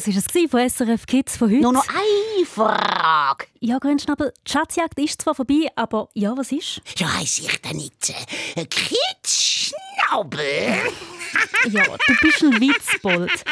Das 0.04 0.16
war 0.16 0.16
es 0.34 0.50
von 0.50 0.68
SRF 0.68 1.06
Kids 1.06 1.36
von 1.36 1.48
heute. 1.48 1.60
Nur 1.60 1.74
noch 1.74 1.86
eine 1.86 2.44
Frage. 2.44 3.46
Ja, 3.60 3.78
Grünschnabel, 3.78 4.32
die 4.44 4.50
Schatzjagd 4.50 4.98
ist 4.98 5.22
zwar 5.22 5.36
vorbei, 5.36 5.68
aber 5.76 6.08
ja, 6.14 6.36
was 6.36 6.50
ist? 6.50 6.80
Ja, 6.96 7.18
heiss 7.18 7.38
ich 7.38 7.60
denn 7.60 7.76
nicht 7.76 8.12
äh, 8.56 8.64
Kitzschnabel? 8.64 10.40
Ja, 11.70 11.84
du 11.84 12.14
bist 12.20 12.42
ein 12.42 12.60
Witzbold. 12.60 13.44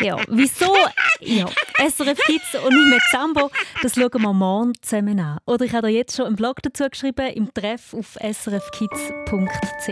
Ja, 0.00 0.16
wieso? 0.28 0.74
Ja, 1.20 1.46
SRF 1.76 2.18
Kids 2.24 2.54
und 2.54 2.74
nicht 2.74 2.88
mehr 2.88 2.98
Zambo, 3.12 3.52
das 3.82 3.94
schauen 3.94 4.10
wir 4.20 4.32
morgen 4.32 4.72
zusammen 4.82 5.20
an. 5.20 5.38
Oder 5.44 5.66
ich 5.66 5.74
habe 5.74 5.88
dir 5.88 5.94
jetzt 5.94 6.16
schon 6.16 6.26
einen 6.26 6.34
Blog 6.36 6.60
dazu 6.62 6.88
geschrieben, 6.88 7.28
im 7.34 7.54
Treff 7.54 7.94
auf 7.94 8.16
srfkids.ch. 8.20 9.88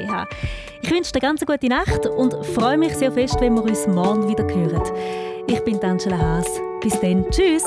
Ich 0.83 0.91
wünsche 0.91 1.13
dir 1.13 1.21
ganz 1.21 1.43
eine 1.43 1.47
gute 1.47 1.69
Nacht 1.69 2.07
und 2.07 2.35
freue 2.47 2.79
mich 2.79 2.95
sehr 2.95 3.13
fest, 3.13 3.37
wenn 3.39 3.55
wir 3.55 3.63
uns 3.63 3.87
morgen 3.87 4.29
wieder 4.29 4.43
hören. 4.43 5.36
Ich 5.49 5.61
bin 5.61 5.81
Angela 5.83 6.19
Haas. 6.19 6.61
Bis 6.81 6.99
dann. 7.01 7.25
Tschüss. 7.31 7.65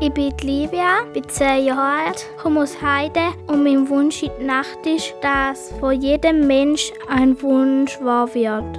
Ich 0.00 0.12
bin 0.12 0.34
Livia, 0.42 1.04
bin 1.12 1.26
10 1.26 1.64
Jahre 1.64 2.06
alt, 2.06 2.26
komme 2.42 2.62
aus 2.62 2.76
Heide 2.82 3.32
und 3.46 3.64
mein 3.64 3.88
Wunsch 3.88 4.22
in 4.22 4.30
der 4.38 4.46
Nacht 4.46 4.84
ist, 4.84 5.14
dass 5.22 5.72
von 5.80 5.98
jedem 5.98 6.46
Mensch 6.46 6.92
ein 7.08 7.40
Wunsch 7.40 7.98
wahr 8.02 8.32
wird. 8.34 8.78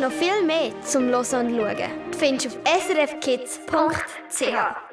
Noch 0.00 0.10
viel 0.10 0.44
mehr 0.44 0.72
zum 0.82 1.04
Hören 1.04 1.20
und 1.20 1.56
Schauen 1.56 1.76
findest 2.18 2.46
du 2.46 2.48
auf 2.48 2.82
srfkids.ch. 2.82 4.85